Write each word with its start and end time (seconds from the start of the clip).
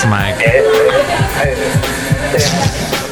Thanks, 0.00 0.06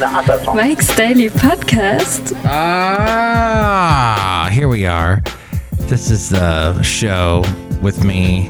Mike. 0.00 0.54
Mike's 0.54 0.96
Daily 0.96 1.28
Podcast. 1.28 2.32
Ah, 2.46 4.48
here 4.50 4.68
we 4.68 4.86
are. 4.86 5.22
This 5.80 6.10
is 6.10 6.30
the 6.30 6.82
show 6.82 7.44
with 7.82 8.04
me, 8.04 8.48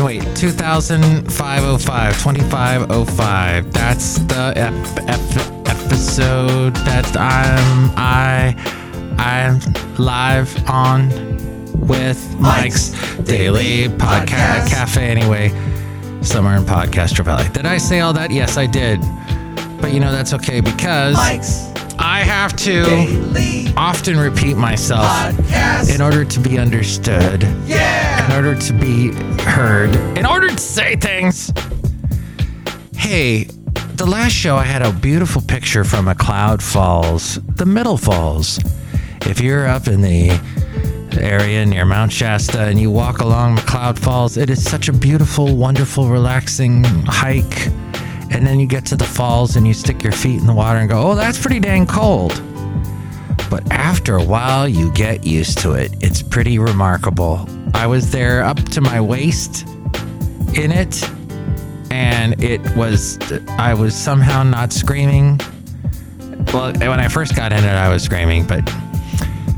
No, 0.00 0.06
wait, 0.06 0.22
2505, 0.34 2.22
2505. 2.22 3.70
That's 3.70 4.14
the 4.20 4.54
ep- 4.56 4.98
ep- 5.06 5.68
episode 5.68 6.74
that 6.86 7.14
I'm 7.18 7.92
I 7.98 8.54
I'm 9.18 9.60
live 9.98 10.56
on 10.70 11.10
with 11.86 12.40
Mike's 12.40 12.92
Daily 13.24 13.88
Podcast 13.90 14.70
Cafe 14.70 15.06
anyway. 15.06 15.50
Somewhere 16.22 16.56
in 16.56 16.62
Podcaster 16.62 17.22
Valley. 17.22 17.50
Did 17.50 17.66
I 17.66 17.76
say 17.76 18.00
all 18.00 18.14
that? 18.14 18.30
Yes, 18.30 18.56
I 18.56 18.64
did. 18.64 19.02
But 19.82 19.92
you 19.92 20.00
know 20.00 20.12
that's 20.12 20.32
okay 20.32 20.62
because 20.62 21.14
I 22.10 22.24
have 22.24 22.56
to 22.56 23.72
often 23.76 24.18
repeat 24.18 24.56
myself 24.56 25.08
in 25.88 26.02
order 26.02 26.24
to 26.24 26.40
be 26.40 26.58
understood. 26.58 27.44
In 27.44 28.32
order 28.32 28.56
to 28.56 28.72
be 28.72 29.12
heard. 29.44 29.94
In 30.18 30.26
order 30.26 30.48
to 30.48 30.58
say 30.58 30.96
things. 30.96 31.52
Hey, 32.96 33.44
the 33.94 34.06
last 34.06 34.32
show 34.32 34.56
I 34.56 34.64
had 34.64 34.82
a 34.82 34.92
beautiful 34.92 35.40
picture 35.40 35.84
from 35.84 36.06
McCloud 36.06 36.60
falls, 36.60 37.36
the 37.54 37.64
Middle 37.64 37.96
Falls. 37.96 38.58
If 39.26 39.40
you're 39.40 39.68
up 39.68 39.86
in 39.86 40.00
the 40.00 40.30
area 41.12 41.64
near 41.64 41.84
Mount 41.84 42.10
Shasta 42.10 42.62
and 42.62 42.80
you 42.80 42.90
walk 42.90 43.20
along 43.20 43.56
McCloud 43.56 44.00
Falls, 44.00 44.36
it 44.36 44.50
is 44.50 44.68
such 44.68 44.88
a 44.88 44.92
beautiful, 44.92 45.54
wonderful, 45.54 46.08
relaxing 46.08 46.82
hike. 47.06 47.68
And 48.30 48.46
then 48.46 48.60
you 48.60 48.66
get 48.66 48.86
to 48.86 48.96
the 48.96 49.04
falls 49.04 49.56
and 49.56 49.66
you 49.66 49.74
stick 49.74 50.02
your 50.02 50.12
feet 50.12 50.40
in 50.40 50.46
the 50.46 50.54
water 50.54 50.78
and 50.78 50.88
go, 50.88 51.10
oh, 51.10 51.14
that's 51.14 51.38
pretty 51.38 51.60
dang 51.60 51.86
cold. 51.86 52.40
But 53.50 53.70
after 53.72 54.16
a 54.16 54.24
while, 54.24 54.68
you 54.68 54.92
get 54.92 55.26
used 55.26 55.58
to 55.58 55.72
it. 55.72 55.92
It's 56.00 56.22
pretty 56.22 56.58
remarkable. 56.58 57.48
I 57.74 57.86
was 57.86 58.10
there 58.12 58.44
up 58.44 58.58
to 58.70 58.80
my 58.80 59.00
waist 59.00 59.66
in 60.54 60.70
it, 60.70 61.02
and 61.90 62.42
it 62.42 62.60
was, 62.76 63.18
I 63.50 63.74
was 63.74 63.94
somehow 63.94 64.44
not 64.44 64.72
screaming. 64.72 65.40
Well, 66.52 66.72
when 66.74 67.00
I 67.00 67.08
first 67.08 67.34
got 67.34 67.52
in 67.52 67.64
it, 67.64 67.68
I 67.68 67.88
was 67.88 68.04
screaming, 68.04 68.46
but 68.46 68.62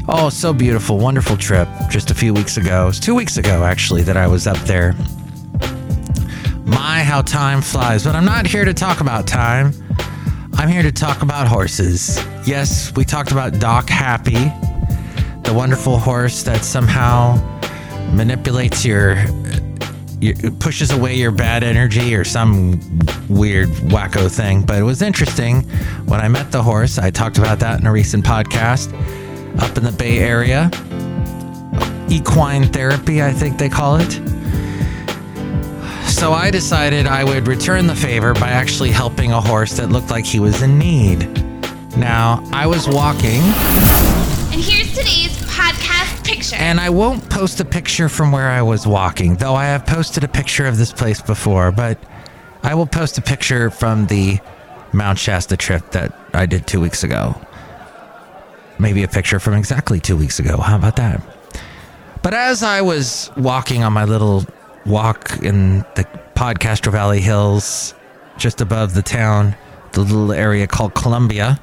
Oh, 0.09 0.31
so 0.31 0.53
beautiful. 0.53 0.98
Wonderful 0.98 1.37
trip 1.37 1.69
just 1.89 2.11
a 2.11 2.15
few 2.15 2.34
weeks 2.34 2.56
ago. 2.56 2.84
It 2.84 2.87
was 2.87 3.00
two 3.00 3.15
weeks 3.15 3.37
ago, 3.37 3.62
actually, 3.62 4.03
that 4.03 4.17
I 4.17 4.27
was 4.27 4.48
up 4.48 4.59
there. 4.67 4.97
My, 6.73 7.03
how 7.03 7.23
time 7.23 7.61
flies. 7.61 8.05
But 8.05 8.15
I'm 8.15 8.25
not 8.25 8.47
here 8.47 8.65
to 8.65 8.73
talk 8.73 9.01
about 9.01 9.27
time. 9.27 9.73
I'm 10.55 10.69
here 10.69 10.83
to 10.83 10.92
talk 10.92 11.23
about 11.23 11.47
horses. 11.47 12.19
Yes, 12.47 12.95
we 12.97 13.05
talked 13.05 13.31
about 13.31 13.59
Doc 13.59 13.89
Happy, 13.89 14.51
the 15.43 15.53
wonderful 15.55 15.98
horse 15.98 16.43
that 16.45 16.65
somehow 16.65 17.37
manipulates 18.15 18.84
your, 18.84 19.17
your 20.20 20.34
pushes 20.61 20.91
away 20.93 21.15
your 21.15 21.31
bad 21.31 21.62
energy 21.62 22.15
or 22.15 22.25
some 22.25 22.73
weird 23.28 23.69
wacko 23.91 24.31
thing. 24.31 24.62
But 24.62 24.78
it 24.78 24.83
was 24.83 25.03
interesting 25.03 25.62
when 26.06 26.20
I 26.20 26.28
met 26.28 26.53
the 26.53 26.62
horse. 26.62 26.99
I 26.99 27.11
talked 27.11 27.38
about 27.38 27.59
that 27.61 27.81
in 27.81 27.87
a 27.87 27.93
recent 27.93 28.25
podcast 28.25 28.93
up 29.61 29.77
in 29.77 29.84
the 29.84 29.93
Bay 29.93 30.21
Area. 30.21 30.71
Equine 32.09 32.65
therapy, 32.65 33.22
I 33.22 33.32
think 33.32 33.59
they 33.59 33.69
call 33.69 33.97
it. 33.97 34.21
So 36.22 36.34
I 36.34 36.53
decided 36.53 37.09
I 37.09 37.25
would 37.25 37.49
return 37.49 37.88
the 37.88 37.97
favor 37.97 38.33
by 38.33 38.50
actually 38.50 38.93
helping 38.93 39.33
a 39.33 39.41
horse 39.41 39.77
that 39.78 39.88
looked 39.88 40.09
like 40.09 40.25
he 40.25 40.38
was 40.38 40.62
in 40.62 40.78
need. 40.78 41.19
Now, 41.97 42.49
I 42.53 42.65
was 42.65 42.87
walking, 42.87 43.41
And 44.53 44.61
here's 44.61 44.97
today's 44.97 45.37
podcast 45.50 46.25
picture. 46.25 46.55
and 46.55 46.78
I 46.78 46.91
won't 46.91 47.28
post 47.28 47.59
a 47.59 47.65
picture 47.65 48.09
from 48.09 48.31
where 48.31 48.49
I 48.49 48.62
was 48.62 48.87
walking, 48.87 49.34
though 49.34 49.56
I 49.56 49.65
have 49.65 49.84
posted 49.84 50.22
a 50.22 50.28
picture 50.28 50.65
of 50.65 50.78
this 50.78 50.93
place 50.93 51.21
before, 51.21 51.72
but 51.72 51.99
I 52.62 52.77
will 52.77 52.87
post 52.87 53.19
a 53.19 53.22
picture 53.22 53.69
from 53.69 54.06
the 54.06 54.38
Mount 54.93 55.19
Shasta 55.19 55.56
trip 55.56 55.91
that 55.91 56.16
I 56.32 56.47
did 56.47 56.69
two 56.69 56.81
weeks 56.81 57.03
ago 57.03 57.34
maybe 58.78 59.03
a 59.03 59.09
picture 59.09 59.41
from 59.41 59.55
exactly 59.55 59.99
two 59.99 60.16
weeks 60.16 60.38
ago. 60.38 60.56
How 60.59 60.77
about 60.77 60.94
that? 60.97 61.21
But 62.22 62.32
as 62.32 62.62
I 62.62 62.81
was 62.82 63.28
walking 63.37 63.82
on 63.82 63.93
my 63.93 64.05
little 64.05 64.44
walk 64.87 65.38
in 65.43 65.78
the 65.94 66.06
Podcastro 66.34 66.93
Valley 66.93 67.20
Hills, 67.20 67.94
just 68.37 68.60
above 68.60 68.94
the 68.94 69.03
town, 69.03 69.54
the 69.93 70.00
little 70.00 70.32
area 70.32 70.66
called 70.66 70.94
Columbia, 70.94 71.60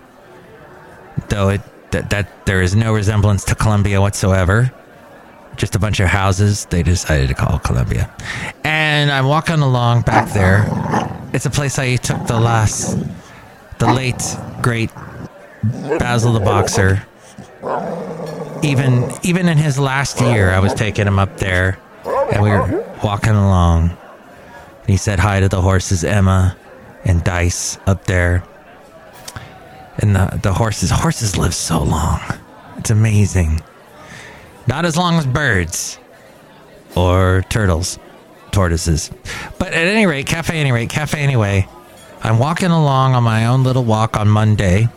though 1.29 1.49
it 1.49 1.61
that, 1.91 2.09
that 2.11 2.45
there 2.45 2.61
is 2.61 2.75
no 2.75 2.93
resemblance 2.93 3.43
to 3.45 3.55
Columbia 3.55 3.99
whatsoever. 3.99 4.71
Just 5.55 5.75
a 5.75 5.79
bunch 5.79 5.99
of 5.99 6.07
houses 6.07 6.65
they 6.65 6.83
decided 6.83 7.27
to 7.27 7.33
call 7.33 7.59
Columbia. 7.59 8.13
And 8.63 9.11
I'm 9.11 9.25
walking 9.25 9.59
along 9.59 10.01
back 10.03 10.31
there. 10.33 10.67
It's 11.33 11.45
a 11.45 11.49
place 11.49 11.77
I 11.77 11.97
took 11.97 12.27
the 12.27 12.39
last 12.39 12.97
the 13.79 13.91
late 13.91 14.21
great 14.61 14.91
Basil 15.63 16.33
the 16.33 16.39
Boxer. 16.39 17.05
Even 18.63 19.11
even 19.23 19.47
in 19.47 19.57
his 19.57 19.79
last 19.79 20.21
year, 20.21 20.51
I 20.51 20.59
was 20.59 20.73
taking 20.73 21.07
him 21.07 21.19
up 21.19 21.37
there, 21.37 21.79
and 22.31 22.43
we 22.43 22.49
were 22.49 22.85
walking 23.03 23.31
along. 23.33 23.89
And 24.81 24.89
he 24.89 24.97
said 24.97 25.19
hi 25.19 25.39
to 25.39 25.49
the 25.49 25.61
horses, 25.61 26.03
Emma 26.03 26.57
and 27.05 27.23
Dice, 27.23 27.77
up 27.85 28.05
there. 28.05 28.43
And 29.97 30.15
the 30.15 30.39
the 30.41 30.53
horses 30.53 30.91
horses 30.91 31.37
live 31.37 31.53
so 31.53 31.81
long. 31.83 32.21
It's 32.77 32.89
amazing. 32.89 33.61
Not 34.67 34.85
as 34.85 34.95
long 34.95 35.15
as 35.15 35.25
birds 35.25 35.99
or 36.95 37.43
turtles, 37.49 37.99
tortoises. 38.51 39.11
But 39.57 39.69
at 39.73 39.87
any 39.87 40.05
rate, 40.05 40.25
cafe 40.25 40.59
any 40.59 40.71
rate, 40.71 40.89
cafe 40.89 41.19
anyway. 41.19 41.67
I'm 42.21 42.39
walking 42.39 42.71
along 42.71 43.15
on 43.15 43.23
my 43.23 43.45
own 43.47 43.63
little 43.63 43.83
walk 43.83 44.17
on 44.17 44.27
Monday 44.27 44.89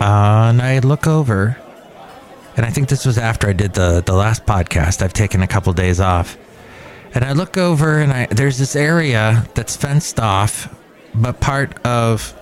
uh, 0.00 0.48
and 0.48 0.62
I 0.62 0.78
look 0.78 1.06
over, 1.06 1.58
and 2.60 2.66
I 2.66 2.70
think 2.70 2.90
this 2.90 3.06
was 3.06 3.16
after 3.16 3.48
I 3.48 3.54
did 3.54 3.72
the 3.72 4.02
the 4.04 4.12
last 4.12 4.44
podcast. 4.44 5.00
I've 5.00 5.14
taken 5.14 5.40
a 5.40 5.46
couple 5.46 5.72
days 5.72 5.98
off, 5.98 6.36
and 7.14 7.24
I 7.24 7.32
look 7.32 7.56
over, 7.56 8.00
and 8.00 8.12
I 8.12 8.26
there's 8.26 8.58
this 8.58 8.76
area 8.76 9.48
that's 9.54 9.76
fenced 9.76 10.20
off, 10.20 10.68
but 11.14 11.40
part 11.40 11.82
of 11.86 12.38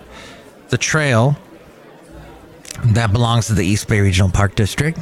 the 0.70 0.76
trail 0.76 1.38
that 2.86 3.12
belongs 3.12 3.46
to 3.46 3.54
the 3.54 3.64
East 3.64 3.86
Bay 3.86 4.00
Regional 4.00 4.28
Park 4.28 4.56
District. 4.56 4.98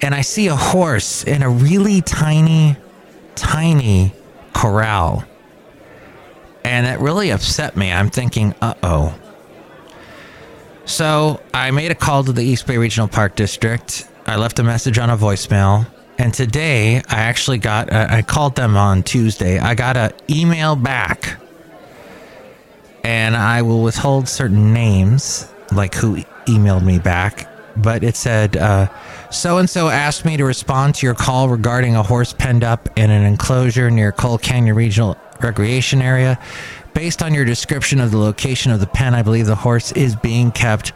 And 0.00 0.14
I 0.14 0.22
see 0.22 0.46
a 0.46 0.56
horse 0.56 1.22
in 1.24 1.42
a 1.42 1.50
really 1.50 2.00
tiny, 2.00 2.76
tiny 3.34 4.14
corral. 4.54 5.24
And 6.64 6.86
it 6.86 7.00
really 7.00 7.28
upset 7.32 7.76
me. 7.76 7.92
I'm 7.92 8.08
thinking, 8.08 8.54
uh 8.62 8.72
oh 8.82 9.14
so 10.84 11.40
I 11.54 11.70
made 11.70 11.90
a 11.90 11.94
call 11.94 12.24
to 12.24 12.32
the 12.32 12.42
East 12.42 12.66
Bay 12.66 12.76
Regional 12.78 13.08
Park 13.08 13.36
District. 13.36 14.08
I 14.26 14.36
left 14.36 14.58
a 14.58 14.62
message 14.62 14.98
on 14.98 15.10
a 15.10 15.16
voicemail. 15.16 15.86
And 16.18 16.34
today 16.34 16.98
I 17.08 17.20
actually 17.20 17.58
got, 17.58 17.90
uh, 17.90 18.06
I 18.10 18.22
called 18.22 18.54
them 18.54 18.76
on 18.76 19.02
Tuesday. 19.02 19.58
I 19.58 19.74
got 19.74 19.96
an 19.96 20.12
email 20.28 20.76
back. 20.76 21.40
And 23.02 23.34
I 23.34 23.62
will 23.62 23.82
withhold 23.82 24.28
certain 24.28 24.74
names, 24.74 25.50
like 25.72 25.94
who 25.94 26.16
emailed 26.46 26.84
me 26.84 26.98
back. 26.98 27.48
But 27.76 28.04
it 28.04 28.16
said, 28.16 28.56
so 29.30 29.58
and 29.58 29.70
so 29.70 29.88
asked 29.88 30.24
me 30.24 30.36
to 30.36 30.44
respond 30.44 30.96
to 30.96 31.06
your 31.06 31.14
call 31.14 31.48
regarding 31.48 31.96
a 31.96 32.02
horse 32.02 32.34
penned 32.34 32.64
up 32.64 32.90
in 32.98 33.10
an 33.10 33.22
enclosure 33.24 33.90
near 33.90 34.12
Cull 34.12 34.36
Canyon 34.38 34.76
Regional 34.76 35.16
Recreation 35.40 36.02
Area. 36.02 36.38
Based 36.94 37.22
on 37.22 37.34
your 37.34 37.44
description 37.44 38.00
of 38.00 38.10
the 38.10 38.18
location 38.18 38.72
of 38.72 38.80
the 38.80 38.86
pen, 38.86 39.14
I 39.14 39.22
believe 39.22 39.46
the 39.46 39.54
horse 39.54 39.92
is 39.92 40.16
being 40.16 40.50
kept 40.50 40.92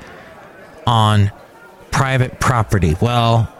on 0.86 1.30
private 1.90 2.40
property. 2.40 2.96
Well, 3.00 3.50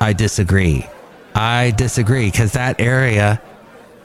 I 0.00 0.12
disagree. 0.12 0.86
I 1.34 1.72
disagree 1.72 2.30
because 2.30 2.52
that 2.52 2.80
area 2.80 3.40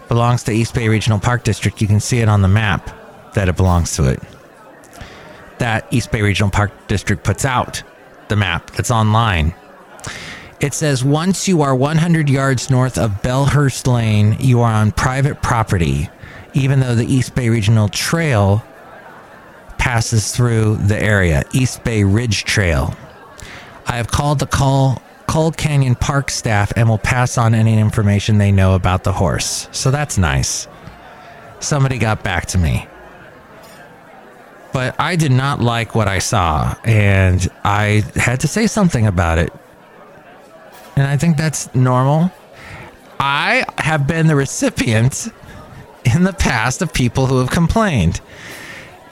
belongs 0.08 0.44
to 0.44 0.52
East 0.52 0.74
Bay 0.74 0.88
Regional 0.88 1.20
Park 1.20 1.44
District. 1.44 1.81
You 1.81 1.88
can 1.88 2.00
see 2.00 2.20
it 2.20 2.28
on 2.28 2.42
the 2.42 2.48
map 2.48 2.90
that 3.34 3.50
it 3.50 3.56
belongs 3.56 3.96
to 3.96 4.10
it. 4.10 4.20
That 5.60 5.88
East 5.92 6.12
Bay 6.12 6.22
Regional 6.22 6.52
Park 6.52 6.72
District 6.88 7.24
puts 7.24 7.46
out 7.46 7.84
the 8.28 8.36
map 8.36 8.72
that's 8.72 8.92
online. 8.92 9.54
It 10.60 10.74
says 10.74 11.04
once 11.04 11.48
you 11.48 11.62
are 11.62 11.75
100 11.75 12.30
yards 12.30 12.70
north 12.70 12.98
of 12.98 13.22
Bellhurst 13.22 13.86
Lane, 13.86 14.38
you 14.40 14.62
are 14.62 14.72
on 14.72 14.92
private 14.92 15.42
property. 15.42 16.10
Even 16.53 16.79
though 16.79 16.95
the 16.95 17.05
East 17.05 17.35
Bay 17.35 17.50
Regional 17.50 17.89
Trail 17.89 18.63
passes 19.77 20.35
through 20.35 20.77
the 20.77 21.01
area, 21.01 21.44
East 21.51 21.83
Bay 21.83 22.03
Ridge 22.03 22.45
Trail. 22.45 22.95
I 23.88 23.97
have 23.97 24.07
called 24.07 24.39
the 24.39 24.47
call 24.47 25.01
Cull 25.27 25.51
Canyon 25.51 25.95
Park 25.95 26.29
staff 26.29 26.71
and 26.75 26.88
will 26.88 26.97
pass 26.97 27.38
on 27.38 27.55
any 27.55 27.77
information 27.79 28.38
they 28.38 28.51
know 28.51 28.75
about 28.75 29.03
the 29.03 29.11
horse. 29.11 29.67
So 29.71 29.89
that's 29.91 30.17
nice. 30.17 30.67
Somebody 31.59 31.97
got 31.97 32.23
back 32.23 32.45
to 32.47 32.57
me. 32.57 32.88
But 34.73 34.95
I 35.00 35.15
did 35.15 35.31
not 35.31 35.59
like 35.59 35.95
what 35.95 36.07
I 36.07 36.19
saw, 36.19 36.75
and 36.83 37.47
I 37.63 38.03
had 38.15 38.39
to 38.41 38.47
say 38.47 38.67
something 38.67 39.05
about 39.05 39.38
it. 39.38 39.51
And 40.95 41.07
I 41.07 41.17
think 41.17 41.38
that's 41.38 41.73
normal. 41.75 42.31
I 43.19 43.65
have 43.77 44.07
been 44.07 44.27
the 44.27 44.35
recipient 44.35 45.29
in 46.05 46.23
the 46.23 46.33
past 46.33 46.81
of 46.81 46.94
people 46.94 47.27
who 47.27 47.39
have 47.39 47.50
complained. 47.50 48.21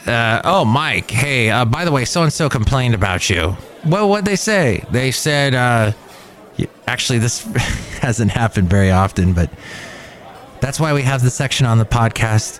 Uh, 0.05 0.41
oh, 0.43 0.65
Mike, 0.65 1.11
hey, 1.11 1.49
uh, 1.49 1.63
by 1.65 1.85
the 1.85 1.91
way, 1.91 2.05
so 2.05 2.23
and 2.23 2.33
so 2.33 2.49
complained 2.49 2.95
about 2.95 3.29
you. 3.29 3.55
Well, 3.85 4.09
what'd 4.09 4.25
they 4.25 4.35
say? 4.35 4.83
They 4.91 5.11
said, 5.11 5.53
uh, 5.53 5.91
actually, 6.87 7.19
this 7.19 7.43
hasn't 8.01 8.31
happened 8.31 8.69
very 8.69 8.91
often, 8.91 9.33
but 9.33 9.49
that's 10.59 10.79
why 10.79 10.93
we 10.93 11.03
have 11.03 11.21
the 11.21 11.29
section 11.29 11.65
on 11.65 11.77
the 11.77 11.85
podcast 11.85 12.59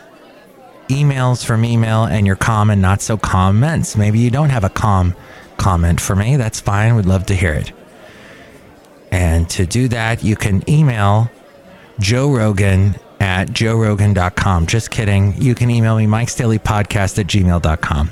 emails 0.87 1.45
from 1.45 1.63
email 1.63 2.03
and 2.03 2.27
your 2.27 2.37
and 2.41 2.81
not 2.81 3.01
so 3.01 3.17
comments. 3.17 3.95
Maybe 3.95 4.19
you 4.19 4.29
don't 4.29 4.49
have 4.49 4.63
a 4.63 4.69
calm 4.69 5.15
comment 5.57 6.01
for 6.01 6.15
me. 6.15 6.35
That's 6.35 6.59
fine. 6.59 6.95
We'd 6.95 7.05
love 7.05 7.25
to 7.27 7.35
hear 7.35 7.53
it. 7.53 7.71
And 9.11 9.49
to 9.51 9.65
do 9.65 9.87
that, 9.89 10.23
you 10.23 10.35
can 10.35 10.67
email 10.69 11.29
Joe 11.99 12.31
Rogan 12.31 12.95
at 13.21 13.49
joerogan.com. 13.49 14.65
Just 14.65 14.89
kidding. 14.89 15.39
You 15.39 15.53
can 15.53 15.69
email 15.69 15.95
me, 15.95 16.07
Mike's 16.07 16.33
Daily 16.33 16.57
Podcast 16.57 17.19
at 17.19 17.27
gmail.com. 17.27 18.11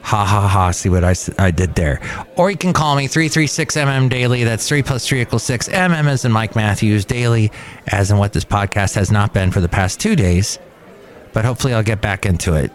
Ha 0.00 0.24
ha 0.24 0.48
ha. 0.48 0.70
See 0.70 0.88
what 0.88 1.04
I, 1.04 1.14
I 1.38 1.50
did 1.50 1.74
there. 1.74 2.00
Or 2.36 2.50
you 2.50 2.56
can 2.56 2.72
call 2.72 2.96
me 2.96 3.08
336 3.08 3.76
MM 3.76 4.08
Daily. 4.08 4.44
That's 4.44 4.66
3 4.66 4.82
plus 4.82 5.06
3 5.06 5.20
equals 5.20 5.42
6. 5.42 5.68
MM 5.68 6.08
as 6.08 6.24
in 6.24 6.32
Mike 6.32 6.56
Matthews 6.56 7.04
Daily, 7.04 7.52
as 7.88 8.10
in 8.10 8.16
what 8.16 8.32
this 8.32 8.44
podcast 8.44 8.94
has 8.94 9.10
not 9.10 9.34
been 9.34 9.50
for 9.50 9.60
the 9.60 9.68
past 9.68 10.00
two 10.00 10.16
days. 10.16 10.58
But 11.34 11.44
hopefully 11.44 11.74
I'll 11.74 11.82
get 11.82 12.00
back 12.00 12.24
into 12.24 12.54
it 12.54 12.72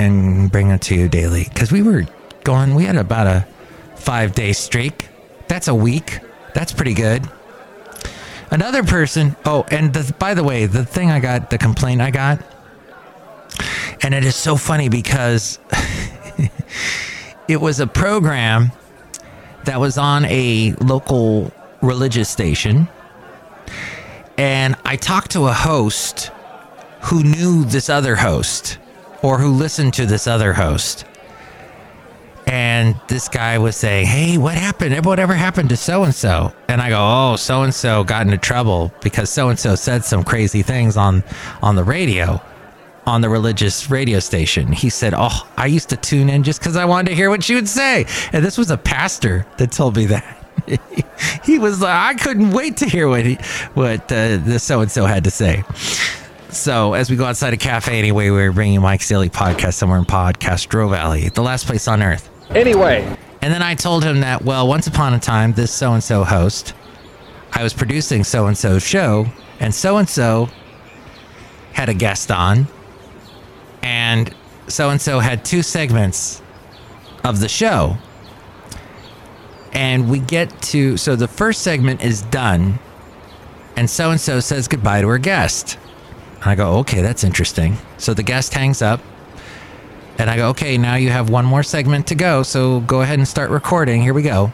and 0.00 0.50
bring 0.50 0.70
it 0.70 0.82
to 0.82 0.96
you 0.96 1.08
daily. 1.08 1.44
Because 1.44 1.70
we 1.70 1.82
were 1.82 2.06
going, 2.42 2.74
we 2.74 2.86
had 2.86 2.96
about 2.96 3.28
a 3.28 3.46
five 3.94 4.34
day 4.34 4.52
streak. 4.52 5.08
That's 5.46 5.68
a 5.68 5.74
week. 5.74 6.18
That's 6.54 6.72
pretty 6.72 6.94
good. 6.94 7.24
Another 8.50 8.82
person, 8.82 9.36
oh, 9.44 9.64
and 9.70 9.92
the, 9.92 10.12
by 10.14 10.34
the 10.34 10.44
way, 10.44 10.66
the 10.66 10.84
thing 10.84 11.10
I 11.10 11.20
got, 11.20 11.50
the 11.50 11.58
complaint 11.58 12.00
I 12.00 12.10
got, 12.10 12.42
and 14.02 14.14
it 14.14 14.24
is 14.24 14.36
so 14.36 14.56
funny 14.56 14.88
because 14.88 15.58
it 17.48 17.60
was 17.60 17.80
a 17.80 17.86
program 17.86 18.72
that 19.64 19.80
was 19.80 19.98
on 19.98 20.24
a 20.26 20.72
local 20.80 21.52
religious 21.80 22.28
station. 22.28 22.88
And 24.36 24.76
I 24.84 24.96
talked 24.96 25.30
to 25.32 25.46
a 25.46 25.52
host 25.52 26.30
who 27.02 27.22
knew 27.22 27.64
this 27.64 27.88
other 27.88 28.16
host 28.16 28.78
or 29.22 29.38
who 29.38 29.52
listened 29.52 29.94
to 29.94 30.06
this 30.06 30.26
other 30.26 30.52
host. 30.52 31.04
And 32.46 32.94
this 33.08 33.28
guy 33.28 33.58
was 33.58 33.76
saying, 33.76 34.06
Hey, 34.06 34.38
what 34.38 34.54
happened? 34.54 35.04
Whatever 35.04 35.34
happened 35.34 35.70
to 35.70 35.76
so 35.76 36.04
and 36.04 36.14
so? 36.14 36.52
And 36.68 36.80
I 36.80 36.90
go, 36.90 36.98
Oh, 37.00 37.36
so 37.36 37.62
and 37.62 37.74
so 37.74 38.04
got 38.04 38.26
into 38.26 38.38
trouble 38.38 38.92
because 39.02 39.30
so 39.30 39.48
and 39.48 39.58
so 39.58 39.74
said 39.74 40.04
some 40.04 40.24
crazy 40.24 40.62
things 40.62 40.96
on, 40.96 41.22
on 41.62 41.76
the 41.76 41.84
radio, 41.84 42.40
on 43.06 43.20
the 43.20 43.28
religious 43.28 43.90
radio 43.90 44.18
station. 44.18 44.72
He 44.72 44.90
said, 44.90 45.14
Oh, 45.16 45.48
I 45.56 45.66
used 45.66 45.88
to 45.90 45.96
tune 45.96 46.28
in 46.28 46.42
just 46.42 46.60
because 46.60 46.76
I 46.76 46.84
wanted 46.84 47.10
to 47.10 47.14
hear 47.14 47.30
what 47.30 47.42
she 47.42 47.54
would 47.54 47.68
say. 47.68 48.06
And 48.32 48.44
this 48.44 48.58
was 48.58 48.70
a 48.70 48.78
pastor 48.78 49.46
that 49.58 49.72
told 49.72 49.96
me 49.96 50.06
that. 50.06 50.40
he 51.44 51.58
was 51.58 51.80
like, 51.80 51.94
I 51.94 52.14
couldn't 52.14 52.50
wait 52.50 52.76
to 52.78 52.86
hear 52.86 53.08
what 53.08 53.24
he, 53.24 53.34
what 53.74 54.00
uh, 54.12 54.36
the 54.36 54.58
so 54.58 54.80
and 54.80 54.90
so 54.90 55.04
had 55.04 55.24
to 55.24 55.30
say. 55.30 55.64
So 56.50 56.94
as 56.94 57.10
we 57.10 57.16
go 57.16 57.24
outside 57.24 57.52
a 57.52 57.56
cafe 57.56 57.98
anyway, 57.98 58.30
we're 58.30 58.52
bringing 58.52 58.80
Mike's 58.80 59.08
Daily 59.08 59.28
Podcast 59.28 59.74
somewhere 59.74 59.98
in 59.98 60.04
Podcastro 60.04 60.88
Valley, 60.88 61.28
the 61.28 61.42
last 61.42 61.66
place 61.66 61.88
on 61.88 62.00
earth. 62.02 62.30
Anyway. 62.50 63.04
And 63.42 63.52
then 63.52 63.62
I 63.62 63.74
told 63.74 64.04
him 64.04 64.20
that, 64.20 64.42
well, 64.42 64.66
once 64.66 64.86
upon 64.86 65.12
a 65.14 65.18
time, 65.18 65.52
this 65.52 65.70
so 65.72 65.92
and 65.92 66.02
so 66.02 66.24
host, 66.24 66.74
I 67.52 67.62
was 67.62 67.74
producing 67.74 68.24
so 68.24 68.46
and 68.46 68.56
so's 68.56 68.82
show, 68.82 69.26
and 69.60 69.74
so 69.74 69.98
and 69.98 70.08
so 70.08 70.48
had 71.72 71.88
a 71.88 71.94
guest 71.94 72.30
on, 72.30 72.66
and 73.82 74.34
so 74.66 74.90
and 74.90 75.00
so 75.00 75.18
had 75.18 75.44
two 75.44 75.62
segments 75.62 76.42
of 77.22 77.40
the 77.40 77.48
show. 77.48 77.96
And 79.72 80.10
we 80.10 80.20
get 80.20 80.62
to, 80.62 80.96
so 80.96 81.14
the 81.16 81.28
first 81.28 81.62
segment 81.62 82.02
is 82.02 82.22
done, 82.22 82.78
and 83.76 83.90
so 83.90 84.10
and 84.10 84.20
so 84.20 84.40
says 84.40 84.68
goodbye 84.68 85.02
to 85.02 85.08
her 85.08 85.18
guest. 85.18 85.78
And 86.36 86.44
I 86.44 86.54
go, 86.54 86.78
okay, 86.78 87.02
that's 87.02 87.24
interesting. 87.24 87.76
So 87.98 88.14
the 88.14 88.22
guest 88.22 88.54
hangs 88.54 88.82
up. 88.82 89.00
And 90.18 90.30
I 90.30 90.36
go, 90.36 90.48
okay, 90.50 90.78
now 90.78 90.94
you 90.94 91.10
have 91.10 91.28
one 91.28 91.44
more 91.44 91.62
segment 91.62 92.06
to 92.08 92.14
go. 92.14 92.42
So 92.42 92.80
go 92.80 93.00
ahead 93.00 93.18
and 93.18 93.26
start 93.26 93.50
recording. 93.50 94.02
Here 94.02 94.14
we 94.14 94.22
go. 94.22 94.52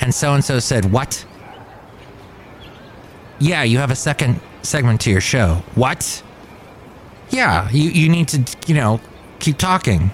And 0.00 0.14
so 0.14 0.34
and 0.34 0.44
so 0.44 0.58
said, 0.58 0.90
what? 0.90 1.24
Yeah, 3.38 3.62
you 3.62 3.78
have 3.78 3.90
a 3.90 3.96
second 3.96 4.40
segment 4.62 5.00
to 5.02 5.10
your 5.10 5.20
show. 5.20 5.62
What? 5.74 6.22
Yeah, 7.30 7.68
you, 7.70 7.90
you 7.90 8.08
need 8.08 8.28
to, 8.28 8.44
you 8.66 8.74
know, 8.74 9.00
keep 9.38 9.58
talking 9.58 10.10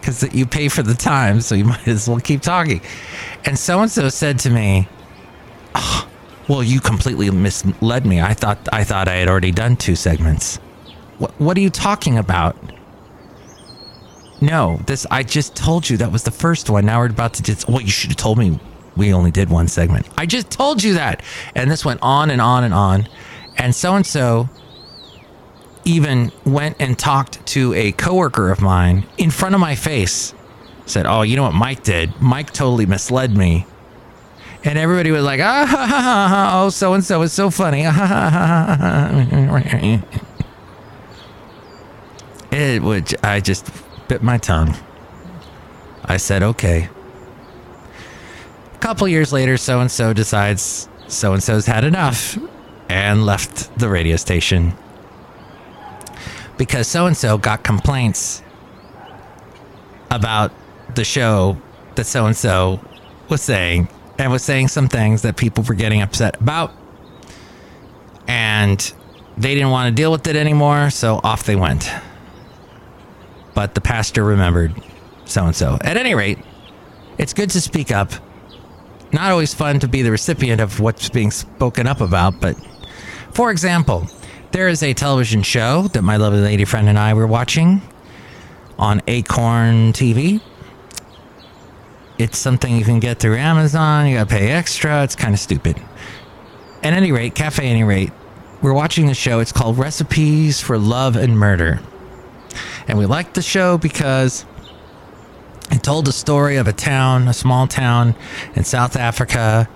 because 0.00 0.22
you 0.34 0.46
pay 0.46 0.68
for 0.68 0.82
the 0.82 0.94
time. 0.94 1.40
So 1.40 1.54
you 1.54 1.64
might 1.72 1.88
as 1.88 2.08
well 2.08 2.20
keep 2.20 2.42
talking. 2.42 2.80
And 3.44 3.58
so 3.58 3.80
and 3.80 3.90
so 3.90 4.08
said 4.08 4.38
to 4.40 4.50
me, 4.50 4.88
oh, 5.74 6.08
well, 6.48 6.62
you 6.62 6.80
completely 6.80 7.30
misled 7.30 8.06
me. 8.06 8.20
I 8.20 8.34
thought 8.34 8.58
I 8.72 8.84
thought 8.84 9.08
I 9.08 9.14
had 9.14 9.28
already 9.28 9.52
done 9.52 9.76
two 9.76 9.96
segments. 9.96 10.56
What, 11.18 11.38
what 11.40 11.56
are 11.56 11.60
you 11.60 11.70
talking 11.70 12.18
about? 12.18 12.56
No, 14.40 14.80
this 14.86 15.06
I 15.10 15.22
just 15.22 15.54
told 15.54 15.88
you 15.88 15.98
that 15.98 16.10
was 16.10 16.22
the 16.22 16.30
first 16.30 16.70
one. 16.70 16.86
Now 16.86 17.00
we're 17.00 17.10
about 17.10 17.34
to 17.34 17.42
just. 17.42 17.68
Well, 17.68 17.80
you 17.80 17.88
should 17.88 18.10
have 18.10 18.16
told 18.16 18.38
me 18.38 18.58
we 18.96 19.12
only 19.12 19.30
did 19.30 19.50
one 19.50 19.68
segment. 19.68 20.08
I 20.16 20.26
just 20.26 20.50
told 20.50 20.82
you 20.82 20.94
that, 20.94 21.22
and 21.54 21.70
this 21.70 21.84
went 21.84 22.00
on 22.02 22.30
and 22.30 22.40
on 22.40 22.64
and 22.64 22.72
on, 22.72 23.08
and 23.58 23.74
so 23.74 23.94
and 23.94 24.06
so 24.06 24.48
even 25.84 26.30
went 26.44 26.76
and 26.78 26.98
talked 26.98 27.44
to 27.46 27.72
a 27.74 27.92
coworker 27.92 28.50
of 28.50 28.60
mine 28.60 29.06
in 29.18 29.30
front 29.30 29.54
of 29.54 29.60
my 29.60 29.74
face. 29.74 30.34
Said, 30.86 31.06
"Oh, 31.06 31.22
you 31.22 31.36
know 31.36 31.42
what 31.42 31.54
Mike 31.54 31.82
did? 31.82 32.20
Mike 32.20 32.52
totally 32.52 32.86
misled 32.86 33.36
me." 33.36 33.66
And 34.62 34.78
everybody 34.78 35.10
was 35.10 35.24
like, 35.24 35.40
ah, 35.40 35.64
ha, 35.66 35.86
ha, 35.86 35.86
ha, 35.86 36.28
ha. 36.28 36.62
oh, 36.62 36.68
so 36.68 36.92
and 36.92 37.02
so 37.02 37.22
is 37.22 37.32
so 37.32 37.50
funny. 37.50 37.84
It 42.52 42.82
would, 42.82 43.14
I 43.24 43.38
just 43.38 43.70
bit 44.10 44.22
my 44.24 44.38
tongue. 44.38 44.74
I 46.04 46.16
said, 46.16 46.42
okay. 46.42 46.88
A 48.74 48.78
couple 48.78 49.06
years 49.06 49.32
later, 49.32 49.56
so 49.56 49.78
and 49.78 49.88
so 49.88 50.12
decides 50.12 50.88
so 51.06 51.32
and 51.32 51.40
so's 51.40 51.66
had 51.66 51.84
enough 51.84 52.36
and 52.88 53.24
left 53.24 53.78
the 53.78 53.88
radio 53.88 54.16
station 54.16 54.72
because 56.56 56.88
so 56.88 57.06
and 57.06 57.16
so 57.16 57.38
got 57.38 57.62
complaints 57.62 58.42
about 60.10 60.50
the 60.96 61.04
show 61.04 61.56
that 61.94 62.04
so 62.04 62.26
and 62.26 62.36
so 62.36 62.80
was 63.28 63.40
saying 63.40 63.88
and 64.18 64.32
was 64.32 64.42
saying 64.42 64.66
some 64.66 64.88
things 64.88 65.22
that 65.22 65.36
people 65.36 65.62
were 65.62 65.74
getting 65.74 66.02
upset 66.02 66.40
about. 66.40 66.72
And 68.26 68.78
they 69.38 69.54
didn't 69.54 69.70
want 69.70 69.88
to 69.88 69.94
deal 69.94 70.10
with 70.10 70.26
it 70.26 70.34
anymore, 70.34 70.90
so 70.90 71.20
off 71.22 71.44
they 71.44 71.54
went. 71.54 71.88
But 73.54 73.74
the 73.74 73.80
pastor 73.80 74.24
remembered 74.24 74.74
so 75.24 75.46
and 75.46 75.54
so. 75.54 75.78
At 75.82 75.96
any 75.96 76.14
rate, 76.14 76.38
it's 77.18 77.32
good 77.32 77.50
to 77.50 77.60
speak 77.60 77.90
up. 77.90 78.12
Not 79.12 79.30
always 79.30 79.52
fun 79.54 79.80
to 79.80 79.88
be 79.88 80.02
the 80.02 80.10
recipient 80.10 80.60
of 80.60 80.80
what's 80.80 81.08
being 81.08 81.30
spoken 81.30 81.86
up 81.86 82.00
about, 82.00 82.40
but 82.40 82.56
for 83.32 83.50
example, 83.50 84.06
there 84.52 84.68
is 84.68 84.82
a 84.82 84.94
television 84.94 85.42
show 85.42 85.88
that 85.88 86.02
my 86.02 86.16
lovely 86.16 86.40
lady 86.40 86.64
friend 86.64 86.88
and 86.88 86.98
I 86.98 87.14
were 87.14 87.26
watching 87.26 87.82
on 88.78 89.02
Acorn 89.06 89.92
TV. 89.92 90.40
It's 92.18 92.38
something 92.38 92.76
you 92.76 92.84
can 92.84 93.00
get 93.00 93.18
through 93.18 93.36
Amazon. 93.36 94.06
You 94.06 94.18
got 94.18 94.28
to 94.28 94.34
pay 94.34 94.50
extra. 94.50 95.02
It's 95.04 95.16
kind 95.16 95.34
of 95.34 95.40
stupid. 95.40 95.80
At 96.82 96.92
any 96.92 97.12
rate, 97.12 97.34
Cafe 97.34 97.64
Any 97.64 97.84
Rate, 97.84 98.12
we're 98.62 98.72
watching 98.72 99.06
the 99.06 99.14
show. 99.14 99.40
It's 99.40 99.52
called 99.52 99.78
Recipes 99.78 100.60
for 100.60 100.78
Love 100.78 101.16
and 101.16 101.38
Murder. 101.38 101.80
And 102.88 102.98
we 102.98 103.06
liked 103.06 103.34
the 103.34 103.42
show 103.42 103.78
because 103.78 104.44
it 105.70 105.82
told 105.82 106.06
the 106.06 106.12
story 106.12 106.56
of 106.56 106.66
a 106.68 106.72
town, 106.72 107.28
a 107.28 107.32
small 107.32 107.66
town 107.66 108.14
in 108.54 108.64
South 108.64 108.96
Africa. 108.96 109.68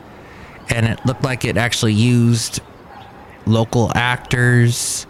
And 0.70 0.86
it 0.86 1.04
looked 1.06 1.22
like 1.22 1.44
it 1.44 1.56
actually 1.56 1.92
used 1.94 2.60
local 3.46 3.92
actors 3.94 5.06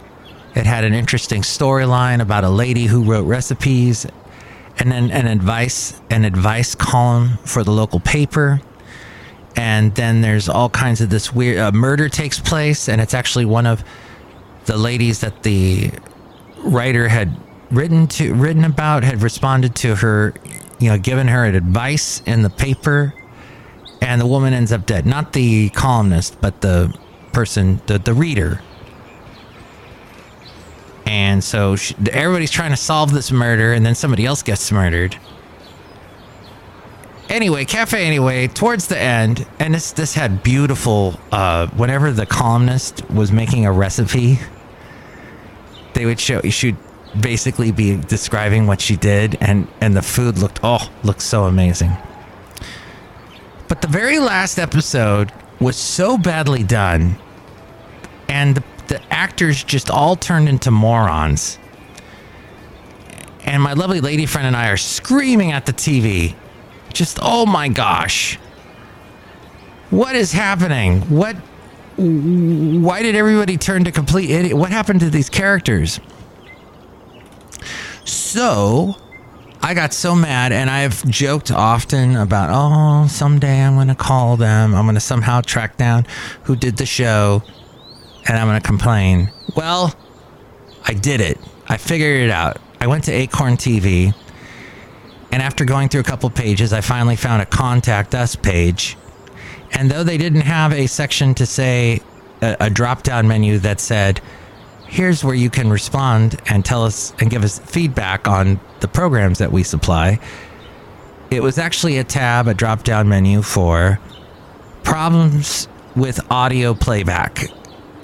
It 0.55 0.67
had 0.67 0.85
an 0.85 0.95
interesting 0.95 1.43
storyline 1.43 2.21
about 2.21 2.45
a 2.45 2.49
lady 2.49 2.87
who 2.87 3.03
wrote 3.03 3.25
recipes 3.25 4.07
and 4.79 4.91
then 4.91 5.11
an 5.11 5.27
advice 5.27 6.01
an 6.11 6.25
advice 6.25 6.75
column 6.75 7.39
for 7.45 7.65
the 7.65 7.73
local 7.73 8.01
paper. 8.01 8.61
And 9.57 9.95
then 9.95 10.21
there's 10.21 10.49
all 10.49 10.69
kinds 10.69 11.01
of 11.01 11.11
this 11.11 11.33
weird 11.33 11.59
uh, 11.59 11.73
murder 11.73 12.09
takes 12.09 12.41
place 12.41 12.89
and 12.89 13.01
it's 13.01 13.15
actually 13.15 13.45
one 13.45 13.67
of 13.67 13.85
the 14.67 14.77
ladies 14.77 15.21
that 15.21 15.43
the 15.43 15.91
writer 16.65 17.09
had 17.09 17.37
written 17.75 18.07
to 18.09 18.35
written 18.35 18.65
about 18.65 19.05
had 19.05 19.23
responded 19.23 19.75
to 19.77 19.97
her, 19.97 20.35
you 20.79 20.89
know, 20.91 20.99
given 20.99 21.29
her 21.29 21.45
advice 21.45 22.23
in 22.27 22.43
the 22.43 22.51
paper 22.51 23.15
and 24.01 24.21
the 24.21 24.27
woman 24.27 24.53
ends 24.53 24.73
up 24.73 24.87
dead. 24.87 25.07
Not 25.07 25.33
the 25.33 25.71
columnist, 25.71 26.41
but 26.41 26.61
the 26.61 26.95
person, 27.33 27.81
the, 27.87 27.99
the 27.99 28.15
reader 28.15 28.61
and 31.07 31.45
so 31.45 31.77
she, 31.77 31.95
everybody's 32.13 32.51
trying 32.51 32.71
to 32.71 32.77
solve 32.77 33.13
this 33.13 33.31
murder, 33.31 33.73
and 33.73 33.85
then 33.85 33.95
somebody 33.95 34.25
else 34.25 34.43
gets 34.43 34.71
murdered. 34.73 35.17
Anyway, 37.29 37.65
cafe. 37.65 38.07
Anyway, 38.07 38.49
towards 38.49 38.89
the 38.89 38.99
end, 38.99 39.47
and 39.59 39.75
this 39.75 39.93
this 39.93 40.15
had 40.15 40.43
beautiful. 40.43 41.19
Uh, 41.33 41.67
whenever 41.69 42.13
the 42.13 42.27
columnist 42.27 43.09
was 43.11 43.33
making 43.33 43.67
a 43.67 43.73
recipe, 43.73 44.39
they 45.95 46.07
would 46.07 46.21
show 46.21 46.41
should 46.43 46.77
basically 47.21 47.73
be 47.73 47.97
describing 47.97 48.67
what 48.67 48.81
she 48.81 48.97
did, 48.97 49.37
and 49.41 49.69
and 49.81 49.97
the 49.97 50.03
food 50.03 50.39
looked 50.39 50.61
oh 50.63 50.91
looked 51.03 51.23
so 51.23 51.45
amazing. 51.45 51.93
But 53.69 53.81
the 53.81 53.89
very 53.89 54.19
last 54.19 54.59
episode 54.59 55.33
was 55.61 55.77
so 55.77 56.19
badly 56.19 56.63
done, 56.63 57.17
and 58.29 58.57
the 58.57 58.65
the 58.89 59.01
actors 59.13 59.63
just 59.65 59.91
all 59.91 60.17
turned 60.17 60.49
into 60.49 60.71
morons. 60.71 61.59
And 63.45 63.63
my 63.63 63.75
lovely 63.75 64.01
lady 64.01 64.27
friend 64.27 64.47
and 64.47 64.57
I 64.57 64.69
are 64.69 64.77
screaming 64.77 65.53
at 65.53 65.67
the 65.67 65.73
TV. 65.73 66.35
Just, 66.93 67.19
oh 67.21 67.45
my 67.45 67.69
gosh. 67.69 68.37
What 69.91 70.17
is 70.17 70.33
happening? 70.33 71.03
What. 71.03 71.37
Why 71.97 73.03
did 73.03 73.15
everybody 73.15 73.57
turn 73.57 73.85
to 73.85 73.93
complete 73.93 74.29
idiot? 74.29 74.57
What 74.57 74.73
happened 74.73 75.01
to 75.01 75.11
these 75.11 75.31
characters? 75.31 76.01
So, 78.05 78.97
I 79.63 79.75
got 79.75 79.95
so 79.95 80.15
mad, 80.15 80.53
and 80.53 80.69
I've 80.69 81.05
joked 81.09 81.51
often 81.51 82.17
about, 82.17 82.51
oh, 82.53 83.09
someday 83.09 83.63
I'm 83.63 83.75
going 83.75 83.89
to 83.89 83.95
call 83.95 84.37
them. 84.37 84.75
I'm 84.75 84.85
going 84.85 84.95
to 84.95 85.01
somehow 85.01 85.41
track 85.41 85.77
down 85.77 86.07
who 86.43 86.55
did 86.55 86.77
the 86.77 86.87
show 86.87 87.43
and 88.27 88.39
I'm 88.39 88.47
going 88.47 88.61
to 88.61 88.67
complain. 88.67 89.31
Well, 89.57 89.95
I 90.87 90.95
did 90.95 91.21
it. 91.21 91.39
I 91.69 91.77
figured 91.77 92.23
it 92.23 92.31
out. 92.31 92.59
I 92.81 92.87
went 92.87 93.05
to 93.05 93.13
Acorn 93.13 93.57
TV, 93.57 94.15
and 95.33 95.43
after 95.43 95.65
going 95.65 95.89
through 95.89 96.01
a 96.01 96.05
couple 96.05 96.29
pages, 96.31 96.73
I 96.73 96.81
finally 96.81 97.17
found 97.17 97.43
a 97.43 97.47
contact 97.47 98.15
us 98.15 98.37
page. 98.37 98.97
And 99.73 99.91
though 99.91 100.05
they 100.05 100.19
didn't 100.19 100.43
have 100.43 100.73
a 100.73 100.87
section 100.87 101.35
to 101.37 101.47
say 101.47 102.01
a, 102.43 102.57
a 102.61 102.71
drop 102.71 103.03
down 103.03 103.27
menu 103.27 103.59
that 103.59 103.81
said, 103.81 104.21
here's 104.87 105.25
where 105.25 105.35
you 105.35 105.51
can 105.51 105.71
respond 105.71 106.41
and 106.47 106.65
tell 106.65 106.85
us 106.85 107.13
and 107.21 107.31
give 107.31 107.45
us 107.45 107.59
feedback 107.59 108.29
on 108.29 108.61
the 108.81 108.89
programs 108.89 109.39
that 109.39 109.53
we 109.53 109.63
supply, 109.63 110.19
it 111.31 111.43
was 111.43 111.59
actually 111.59 111.99
a 111.99 112.05
tab, 112.05 112.49
a 112.49 112.55
drop 112.55 112.85
down 112.85 113.09
menu 113.09 113.43
for 113.43 113.99
problems 114.83 115.69
with 115.97 116.21
audio 116.31 116.75
playback 116.75 117.49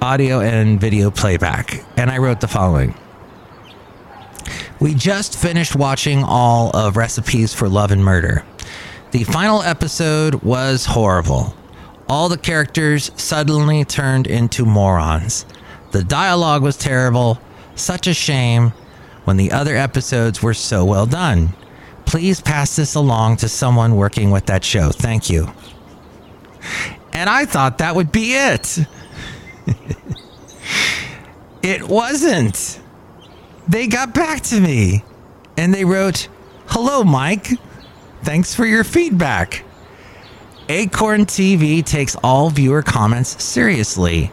audio 0.01 0.39
and 0.39 0.81
video 0.81 1.11
playback, 1.11 1.83
and 1.95 2.09
I 2.09 2.17
wrote 2.17 2.41
the 2.41 2.47
following. 2.47 2.95
We 4.79 4.95
just 4.95 5.37
finished 5.37 5.75
watching 5.75 6.23
all 6.23 6.71
of 6.71 6.97
Recipes 6.97 7.53
for 7.53 7.69
Love 7.69 7.91
and 7.91 8.03
Murder. 8.03 8.43
The 9.11 9.23
final 9.25 9.61
episode 9.61 10.35
was 10.41 10.87
horrible. 10.87 11.55
All 12.09 12.29
the 12.29 12.37
characters 12.37 13.11
suddenly 13.15 13.85
turned 13.85 14.25
into 14.25 14.65
morons. 14.65 15.45
The 15.91 16.03
dialogue 16.03 16.63
was 16.63 16.77
terrible. 16.77 17.39
Such 17.75 18.07
a 18.07 18.13
shame 18.13 18.73
when 19.25 19.37
the 19.37 19.51
other 19.51 19.75
episodes 19.75 20.41
were 20.41 20.53
so 20.53 20.85
well 20.85 21.05
done. 21.05 21.53
Please 22.05 22.41
pass 22.41 22.75
this 22.75 22.95
along 22.95 23.37
to 23.37 23.49
someone 23.49 23.95
working 23.95 24.31
with 24.31 24.45
that 24.47 24.63
show. 24.63 24.89
Thank 24.89 25.29
you. 25.29 25.51
And 27.13 27.29
I 27.29 27.45
thought 27.45 27.77
that 27.79 27.95
would 27.95 28.11
be 28.11 28.33
it. 28.33 28.79
it 31.61 31.83
wasn't. 31.83 32.81
They 33.67 33.87
got 33.87 34.13
back 34.13 34.41
to 34.43 34.59
me 34.59 35.03
and 35.57 35.73
they 35.73 35.85
wrote, 35.85 36.27
Hello, 36.67 37.03
Mike. 37.03 37.49
Thanks 38.23 38.55
for 38.55 38.65
your 38.65 38.83
feedback. 38.83 39.63
Acorn 40.69 41.25
TV 41.25 41.85
takes 41.85 42.15
all 42.17 42.49
viewer 42.49 42.81
comments 42.81 43.43
seriously. 43.43 44.31